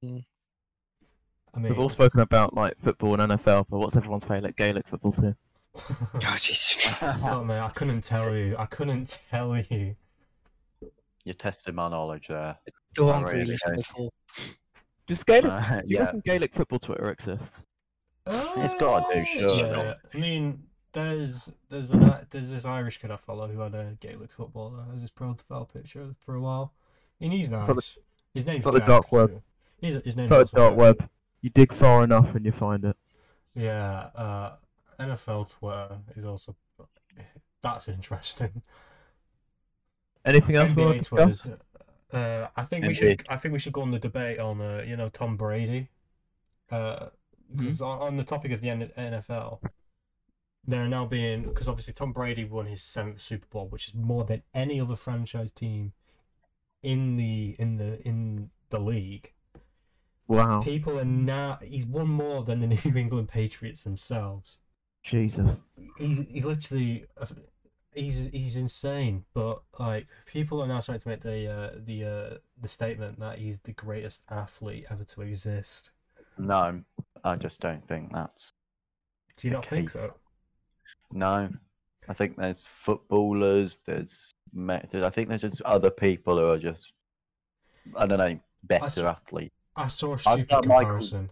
[0.04, 0.24] Mm.
[1.55, 4.86] I mean, We've all spoken about like football and NFL, but what's everyone's favourite Gaelic
[4.88, 5.36] football team?
[6.20, 7.18] God, Jesus Christ.
[7.22, 8.57] oh man, I couldn't tell you.
[8.59, 9.94] I couldn't tell you.
[11.24, 12.57] you're testing my knowledge there.
[12.94, 14.12] The one really Grealish don't.
[15.07, 17.62] Does Gaelic, Uh, do you yeah, reckon Gaelic football Twitter exists?
[18.26, 19.51] It's gotta do, sure.
[19.51, 19.59] surely.
[19.86, 23.96] Yeah, I mean, there's there's an, there's this Irish kid I follow who had a
[24.01, 26.72] Gaelic footballer as his profile picture for a while,
[27.20, 27.68] and he's nice.
[27.68, 27.84] It's like
[28.34, 29.42] his name's like the Jack, dark web.
[29.80, 30.78] His, his name's It's like also a dark Jack.
[30.78, 31.11] web.
[31.41, 32.97] You dig far enough and you find it.
[33.55, 34.57] Yeah, uh,
[35.01, 36.57] NFL Twitter is also
[37.62, 38.62] that's interesting.
[40.24, 41.41] Anything else we want to discuss?
[41.41, 41.61] Twitter's,
[42.12, 43.24] uh, I think we should.
[43.28, 45.89] I think we should go on the debate on, uh, you know, Tom Brady.
[46.70, 47.07] Uh,
[47.51, 47.62] Mm-hmm.
[47.64, 49.61] because on, on the topic of the N- NFL,
[50.66, 53.95] there are now being because obviously Tom Brady won his seventh Super Bowl, which is
[53.95, 55.93] more than any other franchise team
[56.82, 59.32] in the in the in the league.
[60.29, 60.61] Wow.
[60.62, 64.59] People are now he's won more than the New England Patriots themselves.
[65.03, 65.57] Jesus.
[65.97, 67.07] He's he literally
[67.95, 69.24] he's he's insane.
[69.35, 73.39] But like people are now starting to make the uh, the uh, the statement that
[73.39, 75.91] he's the greatest athlete ever to exist.
[76.37, 76.83] no,
[77.24, 78.53] I just don't think that's
[79.39, 80.11] Do you The not think so?
[81.12, 81.49] no.
[82.11, 83.83] I think there's footballers.
[83.87, 86.93] There's me- I think there's just other people who are just
[87.97, 89.55] I don't know better athletes.
[89.79, 91.31] I saw a stupid thought Michael- comparison,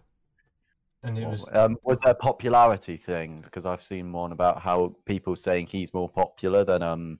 [1.03, 3.41] and it was Um, was there a popularity thing?
[3.41, 7.19] Because I've seen one about how people saying he's more popular than um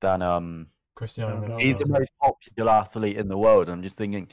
[0.00, 1.60] than um Cristiano Ronaldo.
[1.60, 3.68] he's the most popular athlete in the world.
[3.68, 4.28] I'm just thinking,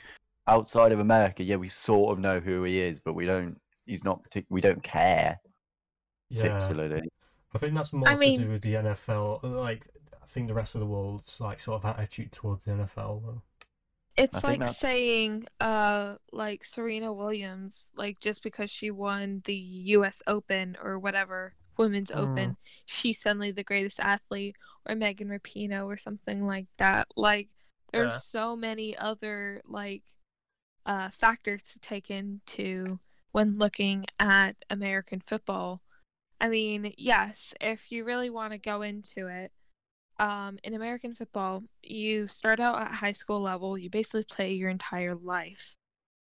[0.47, 3.59] outside of America, yeah, we sort of know who he is, but we don't.
[3.85, 4.21] He's not.
[4.23, 5.39] Partic- we don't care
[6.29, 7.09] yeah, particularly.
[7.53, 9.39] I think that's more I to mean- do with the NFL.
[9.43, 9.87] Like,
[10.21, 13.21] I think the rest of the world's like sort of attitude towards the NFL.
[13.25, 13.41] Though.
[14.19, 20.21] It's like that's- saying, uh, like Serena Williams, like just because she won the U.S.
[20.27, 22.17] Open or whatever Women's Mm.
[22.17, 24.55] Open, she's suddenly the greatest athlete,
[24.85, 27.07] or Megan Rapinoe or something like that.
[27.15, 27.49] Like,
[27.93, 28.17] there's Yeah.
[28.19, 30.03] so many other like,
[30.85, 32.99] uh, factors to take into
[33.31, 35.81] when looking at American football.
[36.41, 39.51] I mean, yes, if you really want to go into it,
[40.19, 44.69] um, in American football, you start out at high school level, you basically play your
[44.69, 45.75] entire life,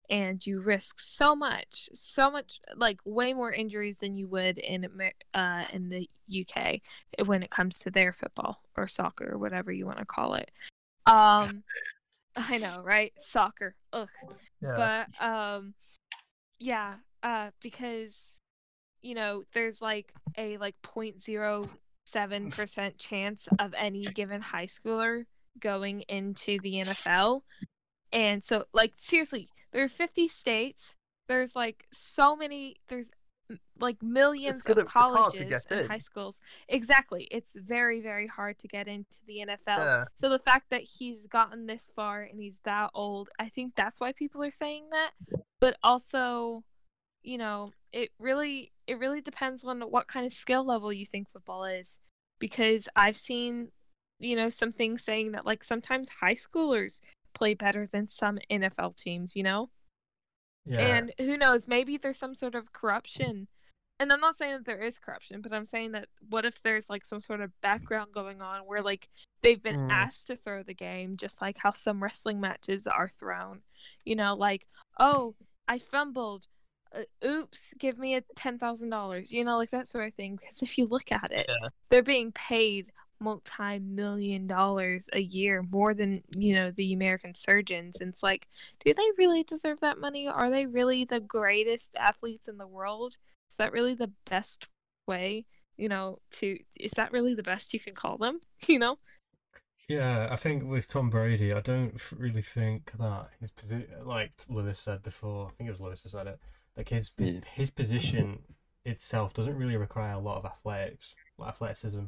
[0.09, 4.87] and you risk so much, so much, like way more injuries than you would in
[5.33, 6.81] uh, in the UK
[7.25, 10.51] when it comes to their football or soccer or whatever you want to call it.
[11.05, 11.63] Um,
[12.35, 13.11] I know, right?
[13.19, 13.75] Soccer.
[13.93, 14.09] Ugh
[14.61, 15.73] but um
[16.59, 18.23] yeah uh because
[19.01, 20.75] you know there's like a like
[22.13, 25.25] 0.07% chance of any given high schooler
[25.59, 27.41] going into the NFL
[28.11, 30.93] and so like seriously there are 50 states
[31.27, 33.09] there's like so many there's
[33.79, 35.87] like millions gonna- of it's hard to colleges and in.
[35.87, 40.05] high schools exactly it's very very hard to get into the NFL Yeah.
[40.15, 43.99] so the fact that he's gotten this far and he's that old, I think that's
[43.99, 45.11] why people are saying that.
[45.59, 46.63] But also,
[47.23, 51.29] you know, it really it really depends on what kind of skill level you think
[51.29, 51.99] football is.
[52.39, 53.69] Because I've seen,
[54.19, 57.01] you know, some things saying that like sometimes high schoolers
[57.33, 59.69] play better than some NFL teams, you know?
[60.65, 63.47] Yeah, And who knows, maybe there's some sort of corruption.
[63.99, 66.89] And I'm not saying that there is corruption, but I'm saying that what if there's
[66.89, 69.09] like some sort of background going on where like
[69.41, 69.91] they've been Mm.
[69.91, 73.61] asked to throw the game, just like how some wrestling matches are thrown.
[74.05, 74.67] You know, like,
[74.99, 75.35] oh,
[75.67, 76.47] I fumbled.
[76.93, 79.31] Uh, oops, give me a $10,000.
[79.31, 80.35] You know, like that sort of thing.
[80.37, 81.69] Because if you look at it, Yeah.
[81.89, 87.99] they're being paid multi million dollars a year more than you know the american surgeons
[87.99, 88.47] and it's like
[88.85, 93.17] do they really deserve that money are they really the greatest athletes in the world
[93.49, 94.67] is that really the best
[95.07, 95.45] way
[95.77, 98.97] you know to is that really the best you can call them you know
[99.89, 100.27] yeah.
[100.29, 105.01] I think with Tom Brady, I don't really think that his position, like Lewis said
[105.01, 106.39] before, I think it was Lewis who said it.
[106.77, 107.39] Like his his, Yeah.
[107.55, 108.43] his position
[108.85, 112.05] itself doesn't really require a lot of athletics, like athleticism.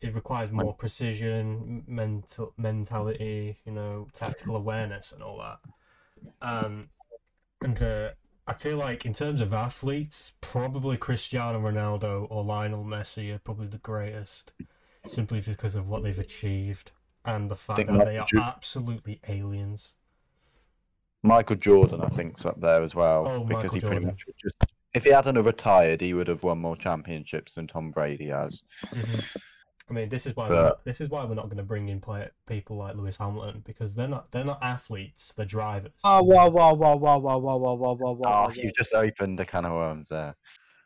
[0.00, 5.60] It requires more precision, mental mentality, you know, tactical awareness, and all that.
[6.42, 6.90] Um,
[7.62, 8.10] and uh,
[8.46, 13.68] I feel like in terms of athletes, probably Cristiano Ronaldo or Lionel Messi are probably
[13.68, 14.52] the greatest,
[15.08, 16.92] simply because of what they've achieved
[17.24, 19.94] and the fact that they are absolutely aliens.
[21.26, 24.26] Michael Jordan, I think, is up there as well Oh, because Michael he pretty much
[24.26, 24.56] would just.
[24.94, 28.62] If he hadn't have retired, he would have won more championships than Tom Brady has.
[29.88, 31.88] I mean, this is why But- not, this is why we're not going to bring
[31.90, 35.92] in play, people like Lewis Hamilton because they're not they're not athletes, they're drivers.
[36.02, 38.46] Oh, wow, wow, wow, wow, wow, wow, wow, wow, wow, wow.
[38.48, 40.34] Oh, you just opened a can of worms there.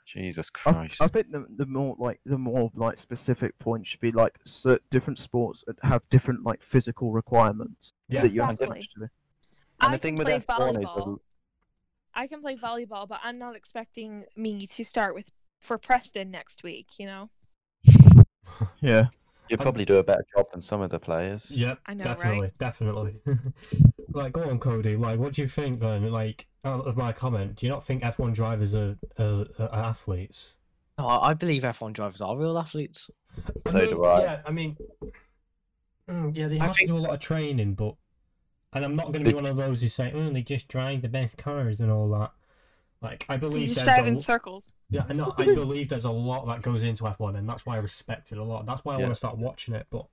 [0.06, 1.00] Jesus Christ.
[1.00, 4.80] I think the, the more like the more like specific points should be like cer
[4.90, 8.22] different sports have different like physical requirements Yeah.
[8.22, 9.06] that you have to Exactly.
[9.80, 9.86] Actually.
[9.86, 11.04] And I the thing can with play F1 is volleyball.
[11.16, 11.20] the-
[12.14, 16.62] I can play volleyball, but I'm not expecting me to start with for Preston next
[16.62, 16.98] week.
[16.98, 17.30] You know,
[18.80, 19.06] Yeah.
[19.48, 21.50] You'd probably do a better job than some of the players.
[21.56, 22.58] Yep, I know, definitely, right?
[22.58, 23.14] definitely.
[24.12, 24.94] like, go on, Cody.
[24.96, 26.08] Like, what do you think then?
[26.12, 30.54] Like, out of my comment, do you not think F1 drivers are, are, are athletes?
[30.98, 33.10] No, I I believe F1 drivers are real athletes.
[33.66, 34.22] So mean, do I.
[34.22, 34.76] Yeah, I mean,
[36.08, 37.94] mm, yeah, they I have think- to do a lot of training, but
[38.72, 41.02] and I'm not going to be one of those who say, "Oh, they just drive
[41.02, 42.32] the best cars and all that."
[43.02, 44.72] Like, I you believe just drive a in circles.
[44.90, 45.34] yeah, I know.
[45.36, 48.38] I believe there's a lot that goes into F1, and that's why I respect it
[48.38, 48.66] a lot.
[48.66, 49.04] That's why I Yeah.
[49.04, 49.86] want to start watching it.
[49.90, 50.06] But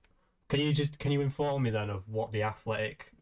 [0.48, 3.12] can you just can you inform me then of what the athletic,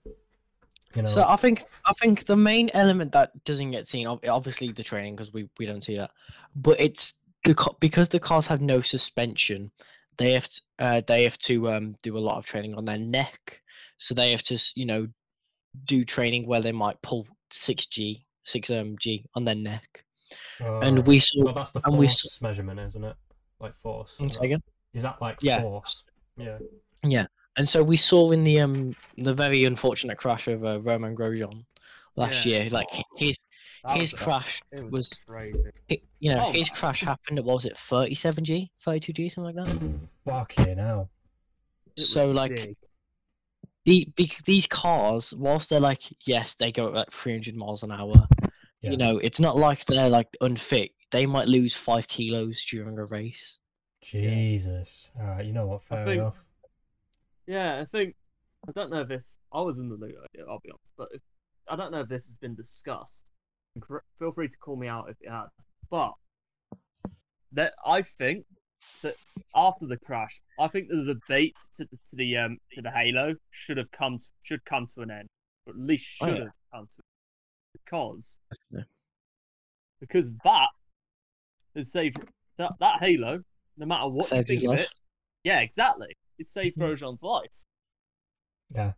[0.95, 1.11] you know?
[1.11, 5.17] So I think I think the main element that doesn't get seen, obviously the training
[5.17, 6.11] because we, we don't see that,
[6.57, 7.15] but it's
[7.45, 9.71] the because the cars have no suspension,
[10.19, 12.99] they have to, uh, they have to um do a lot of training on their
[12.99, 13.63] neck,
[13.99, 15.07] so they have to you know
[15.85, 20.05] do training where they might pull six G six mg on their neck,
[20.61, 23.17] and we saw Well, that's the and we force measurement, isn't it?
[23.61, 24.15] Like force.
[24.19, 24.63] One Is that, second.
[24.95, 25.61] is that like Yeah.
[25.63, 26.03] force?
[26.37, 26.59] Yeah.
[27.03, 31.15] Yeah, and so we saw in the um the very unfortunate crash of uh, Romain
[31.17, 31.65] Grosjean
[32.17, 32.61] last Yeah.
[32.63, 33.39] year, like his
[33.85, 35.71] That his was- crash It was, was crazy.
[35.91, 39.55] hi- you know Oh his my crash happened at what was it 37g 32g something
[39.57, 41.11] like that Fucking hell.
[41.97, 42.77] It so like big.
[43.87, 47.91] The, bec- these cars whilst they're like yes they go at like 300 miles an
[47.93, 48.13] hour
[48.83, 48.91] Yeah.
[48.91, 53.05] you know it's not like they're like unfit they might lose five kilos during a
[53.07, 53.59] race
[54.03, 54.89] Jesus.
[55.19, 55.83] Alright, you know what?
[55.91, 56.37] I Fair think- enough.
[57.49, 58.15] Yeah, I think
[58.69, 59.39] I don't know if this.
[59.53, 60.15] I was in the loop.
[60.49, 61.21] I'll be honest, but if,
[61.69, 63.25] I don't know if this has been discussed.
[64.19, 65.49] Feel free to call me out if it has.
[65.91, 66.13] But
[67.53, 68.45] that I think
[69.03, 69.17] that
[69.55, 73.35] after the crash, I think the debate to the to the um to the Halo
[73.51, 75.29] should have come to, should come to an end,
[75.67, 76.45] or at least Oh, should yeah.
[76.45, 77.03] have come to,
[77.73, 78.89] because Definitely.
[80.01, 80.69] because that
[81.75, 82.19] has saved
[82.59, 83.41] that that Halo.
[83.79, 84.81] No matter what Saved you think of life.
[84.81, 84.89] it,
[85.45, 86.09] yeah, exactly.
[86.39, 86.83] It saved Hmm.
[86.85, 87.65] Grosjean's life.
[88.75, 88.93] Yeah.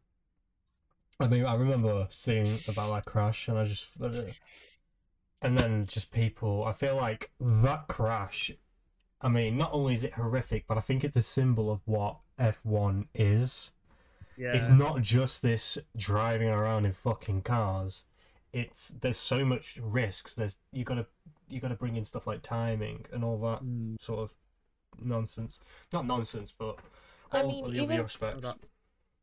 [1.21, 3.87] I mean, I remember seeing about that crash, and I just,
[5.43, 6.63] and then just people.
[6.65, 8.53] I feel like that crash.
[9.21, 12.19] I mean, not only is it horrific, but I think it's a symbol of what
[12.39, 13.71] F1 is.
[14.37, 14.53] Yeah.
[14.53, 18.03] It's not just this driving around in fucking cars.
[18.53, 20.35] It's there's so much risks.
[20.35, 21.07] There's you gotta
[21.49, 24.01] you gotta bring in stuff like timing and all that Mm.
[24.01, 24.31] sort of
[25.03, 25.59] nonsense.
[25.93, 26.79] Not nonsense, but
[27.33, 28.69] I mean, of the even- other aspects.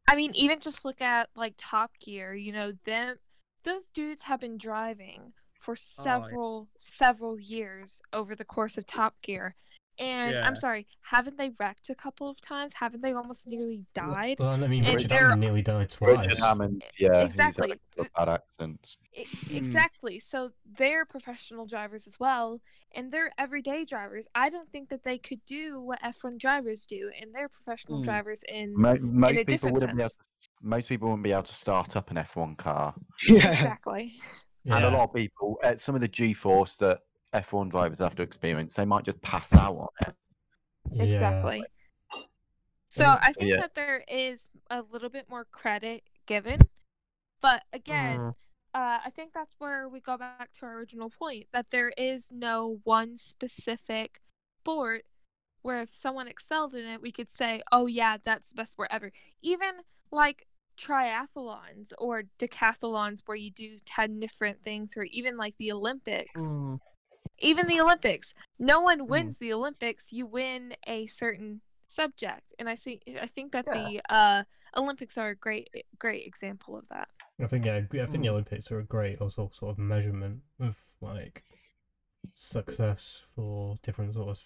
[0.08, 2.34] I mean, even just look at like Top Gear.
[2.34, 3.18] You know, them
[3.64, 6.04] those dudes have been driving for Oh, yeah.
[6.04, 9.56] several several years over the course of Top Gear.
[9.98, 10.46] And Yeah.
[10.46, 12.74] I'm sorry, haven't they wrecked a couple of times?
[12.74, 14.38] Haven't they almost nearly died?
[14.40, 16.18] Well, I mean, And Richard they're- Hammond nearly died twice.
[16.28, 17.70] Richard Hammond, yeah, Exactly.
[17.70, 18.98] he's had a bad accents.
[19.18, 19.56] I- Hmm.
[19.56, 20.20] Exactly.
[20.20, 22.60] So they're professional drivers as well,
[22.94, 24.28] and they're everyday drivers.
[24.36, 28.04] I don't think that they could do what F1 drivers do, and they're professional Mm.
[28.06, 30.48] drivers in Mo- most a people different wouldn't be able sense.
[30.48, 32.94] to, most people wouldn't be able to start up an F1 car,
[33.28, 34.14] yeah exactly.
[34.66, 37.02] and a lot of people, at some of the G-force that
[37.36, 40.16] F1 drivers have to experience, they might just pass out on it.
[40.92, 41.04] Yeah.
[41.04, 41.64] Exactly.
[42.90, 43.58] So I think yeah.
[43.58, 46.60] that there is a little bit more credit given,
[47.42, 48.36] but again, Mm.
[48.74, 52.32] uh, I think that's where we go back to our original point that there is
[52.32, 54.22] no one specific
[54.62, 55.04] sport
[55.62, 58.90] where if someone excelled in it, we could say, "Oh yeah, that's the best sport
[58.92, 59.12] ever."
[59.42, 59.82] Even
[60.12, 66.52] like triathlons or decathlons where you do 10 different things or even like the Olympics
[66.52, 66.80] Mm.
[67.40, 70.12] Even the Olympics, no one wins the Olympics.
[70.12, 73.02] You win a certain subject, and I see.
[73.22, 74.44] I think that the uh,
[74.76, 75.70] Olympics are a great,
[76.00, 77.10] great example of that.
[77.42, 78.24] I think yeah, I think Mm.
[78.24, 81.44] the Olympics are a great also sort of measurement of like
[82.36, 84.40] success for different sort of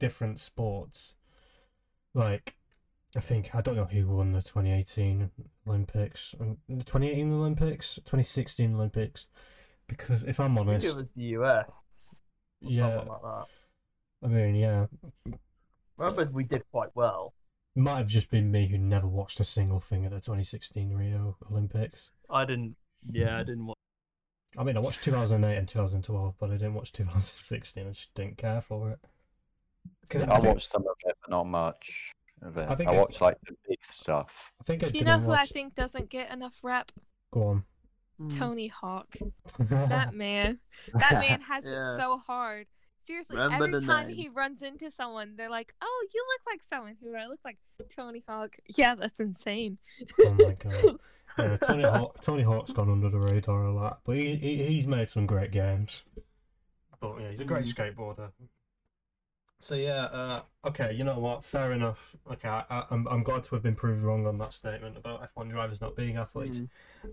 [0.00, 1.14] different sports.
[2.14, 2.54] Like,
[3.16, 5.30] I think I don't know who won the 2018
[5.66, 9.26] Olympics, um, the 2018 Olympics, 2016 Olympics,
[9.88, 12.20] because if I'm I think honest, it was the US.
[12.64, 13.46] Or yeah, Something like that.
[14.22, 14.86] I mean, yeah,
[15.96, 17.34] Remember, we did quite well.
[17.76, 20.92] it might have just been me who never watched a single thing at the 2016
[20.92, 22.10] Rio Olympics.
[22.30, 22.74] I didn't.
[23.10, 23.76] Yeah, I didn't watch.
[24.56, 27.86] I mean, I watched 2008 and 2012, but I didn't watch 2016.
[27.86, 28.98] I just didn't care for it.
[30.08, 32.12] 'Cause I think- watched some of it, but not much
[32.42, 32.62] of it.
[32.68, 34.52] I I, think I- watched like the big stuff.
[34.60, 36.92] I think I Do you know didn't who I think doesn't get enough rep?
[37.32, 37.64] Go on.
[38.20, 38.38] Mm.
[38.38, 39.16] Tony Hawk.
[39.58, 40.58] That man.
[40.92, 41.94] That man has Yeah.
[41.94, 42.66] it so hard.
[43.00, 44.16] Seriously, Remember every time name.
[44.16, 47.58] he runs into someone, they're like, "Oh, you look like someone who I look like
[47.94, 49.76] Tony Hawk." Yeah, that's insane.
[50.20, 50.96] Oh my god.
[51.36, 54.86] Yeah, Tony Hawk, Tony Hawk's gone under the radar a lot, but he, he he's
[54.86, 56.02] made some great games.
[57.00, 58.30] But yeah, he's a great skateboarder.
[59.64, 61.42] So yeah, uh, okay, you know what?
[61.42, 62.14] Fair enough.
[62.30, 65.26] Okay, I, I, I'm I'm glad to have been proved wrong on that statement about
[65.34, 66.58] F1 drivers not being athletes.
[66.58, 66.68] Mm.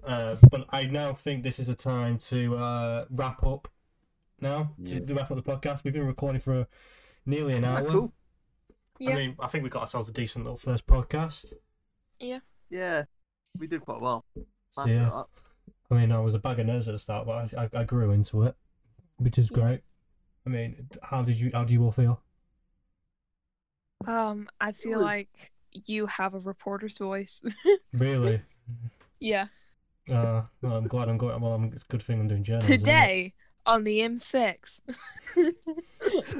[0.06, 3.70] Uh, but I now think this is a time to uh, wrap up.
[4.42, 5.00] Now Yeah.
[5.00, 5.86] to, to wrap up the podcast.
[5.86, 6.68] We've been recording for
[7.26, 7.90] nearly an Ah, hour.
[7.90, 8.14] cool.
[9.00, 9.12] Yeah.
[9.12, 11.54] I mean, I think we got ourselves a decent little first podcast.
[12.20, 12.40] Yeah,
[12.70, 13.06] Yeah,
[13.58, 14.26] we did quite well.
[14.74, 15.24] So, yeah.
[15.90, 17.84] I mean, I was a bag of nerves at the start, but I, I, I
[17.86, 18.56] grew into it,
[19.20, 19.58] which is Yeah.
[19.58, 19.82] great.
[20.46, 22.22] I mean, how did you how do you all feel?
[24.08, 25.52] Um, I feel was- like
[25.86, 27.42] you have a reporter's voice.
[27.94, 28.42] Really?
[29.20, 29.48] yeah.
[30.12, 31.40] Uh, well, I'm glad I'm going.
[31.40, 32.78] Well, I'm, it's a good thing I'm doing journalism.
[32.78, 33.34] Today
[33.66, 34.80] on the M6.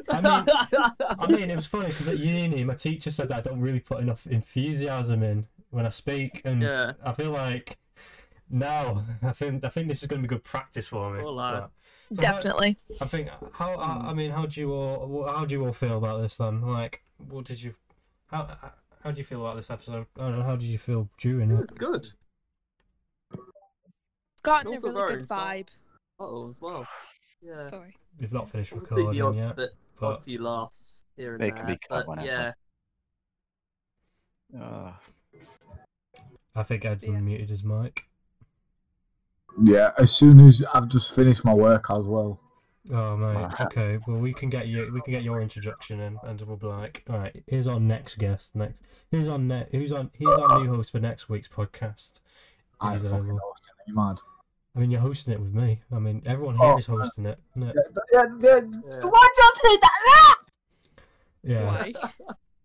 [0.10, 0.46] I mean-
[1.20, 3.80] I mean, it was funny because at uni, my teacher said that I don't really
[3.80, 6.94] put enough enthusiasm in when I speak, and Yeah.
[7.06, 7.78] I feel like
[8.50, 11.22] now I think I think this is going to be good practice for me.
[11.22, 11.32] Poor
[12.12, 12.18] lad.
[12.18, 12.78] but- so how- Definitely.
[13.02, 15.98] I think how I I mean, how do you all how do you all feel
[15.98, 16.62] about this then?
[16.62, 17.74] Like, what did you
[18.28, 18.58] how
[19.04, 20.06] how do you feel about this episode?
[20.18, 21.60] How, how did you feel during it it?
[21.60, 22.08] was good.
[24.44, 25.68] Gotten a really good vibe.
[26.20, 26.88] Oh, as well.
[27.42, 27.64] Yeah.
[27.70, 27.96] Sorry.
[28.20, 31.42] We've not finished Obviously, the recording odd yet, bit, but odd few laughs here and
[31.44, 31.58] They there.
[31.58, 32.52] can be cut but yeah,
[34.60, 35.00] Ah,
[36.56, 37.12] I think Ed's Yeah.
[37.14, 38.04] unmuted his mic.
[39.62, 42.40] Yeah, as soon as I've just finished my work as well.
[42.92, 44.00] Oh mate, okay.
[44.08, 44.92] Well, we can get you.
[44.94, 47.44] We can get your introduction in, and we'll be like, all right.
[47.48, 48.56] Here's our next guest.
[48.56, 48.76] Next,
[49.12, 49.70] who's on net?
[49.72, 50.10] Who's on?
[50.14, 52.22] Here's our new host for next week's podcast.
[52.80, 53.40] I ain't He's fucking available.
[53.44, 54.18] hosting it, you mad?
[54.76, 55.82] I mean, you're hosting it with me.
[55.94, 57.76] I mean, everyone here Oh, is hosting it, isn't it?
[58.14, 59.00] Yeah, yeah, Yeah.
[59.04, 60.36] Why just hit that?
[61.44, 61.64] Yeah.
[61.66, 61.94] Why?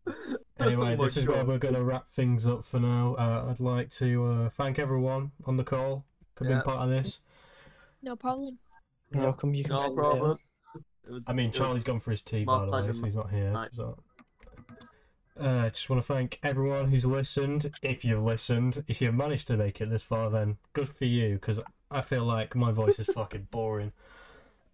[0.58, 3.14] Anyway, Oh my this is where we're going to wrap things up for now.
[3.18, 6.04] Uh, I'd like to uh, thank everyone on the call
[6.36, 6.62] for being Yeah.
[6.62, 7.18] part of this.
[8.02, 8.58] No problem.
[9.12, 9.54] You're welcome.
[9.54, 10.38] You can no pay problem.
[11.04, 12.70] It was, I mean, it was- Charlie's gone for his tea, my by the way,
[12.70, 13.52] pleasure, so he's not here.
[13.52, 13.70] mate.
[13.74, 13.98] So.
[15.38, 17.70] Uh, just want to thank everyone who's listened.
[17.82, 21.34] If you've listened, if you've managed to make it this far, then good for you,
[21.34, 21.60] because
[21.90, 23.92] I feel like my voice is fucking boring.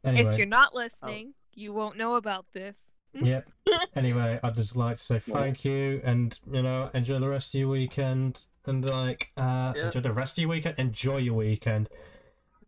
[0.05, 2.95] Anyway, If you're not listening, you won't know about this.
[3.15, 3.49] Yep.
[3.95, 7.61] Anyway, I'd just like to say thank you, and you know, enjoy the rest of
[7.61, 9.87] your weekend, and like, uh, Yeah.
[9.87, 10.79] enjoy the rest of your weekend.
[10.79, 11.89] Enjoy your weekend.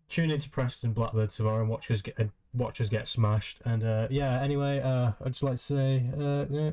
[0.09, 3.61] Tune into Preston Blackburn tomorrow and watch us get and watch us get smashed.
[3.65, 6.71] And uh, yeah, anyway, uh, I'd just like to say, uh, yeah,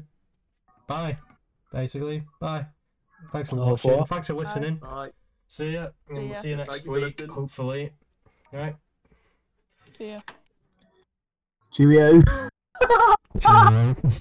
[0.88, 1.18] bye.
[1.72, 2.66] Basically, bye.
[3.32, 3.92] Thanks for Au watching.
[3.92, 4.08] revoir.
[4.08, 4.76] Thanks for listening.
[4.76, 5.12] Bye.
[5.48, 5.88] See ya.
[6.08, 6.42] See and we'll ya.
[6.42, 7.30] see you next Thank you for week, listening.
[7.30, 7.94] hopefully.
[8.54, 8.76] All right.
[10.00, 10.22] Yeah.
[11.72, 12.22] Cheerio.
[12.22, 12.50] Cheerio.
[12.82, 14.12] 哈哈哈哈哈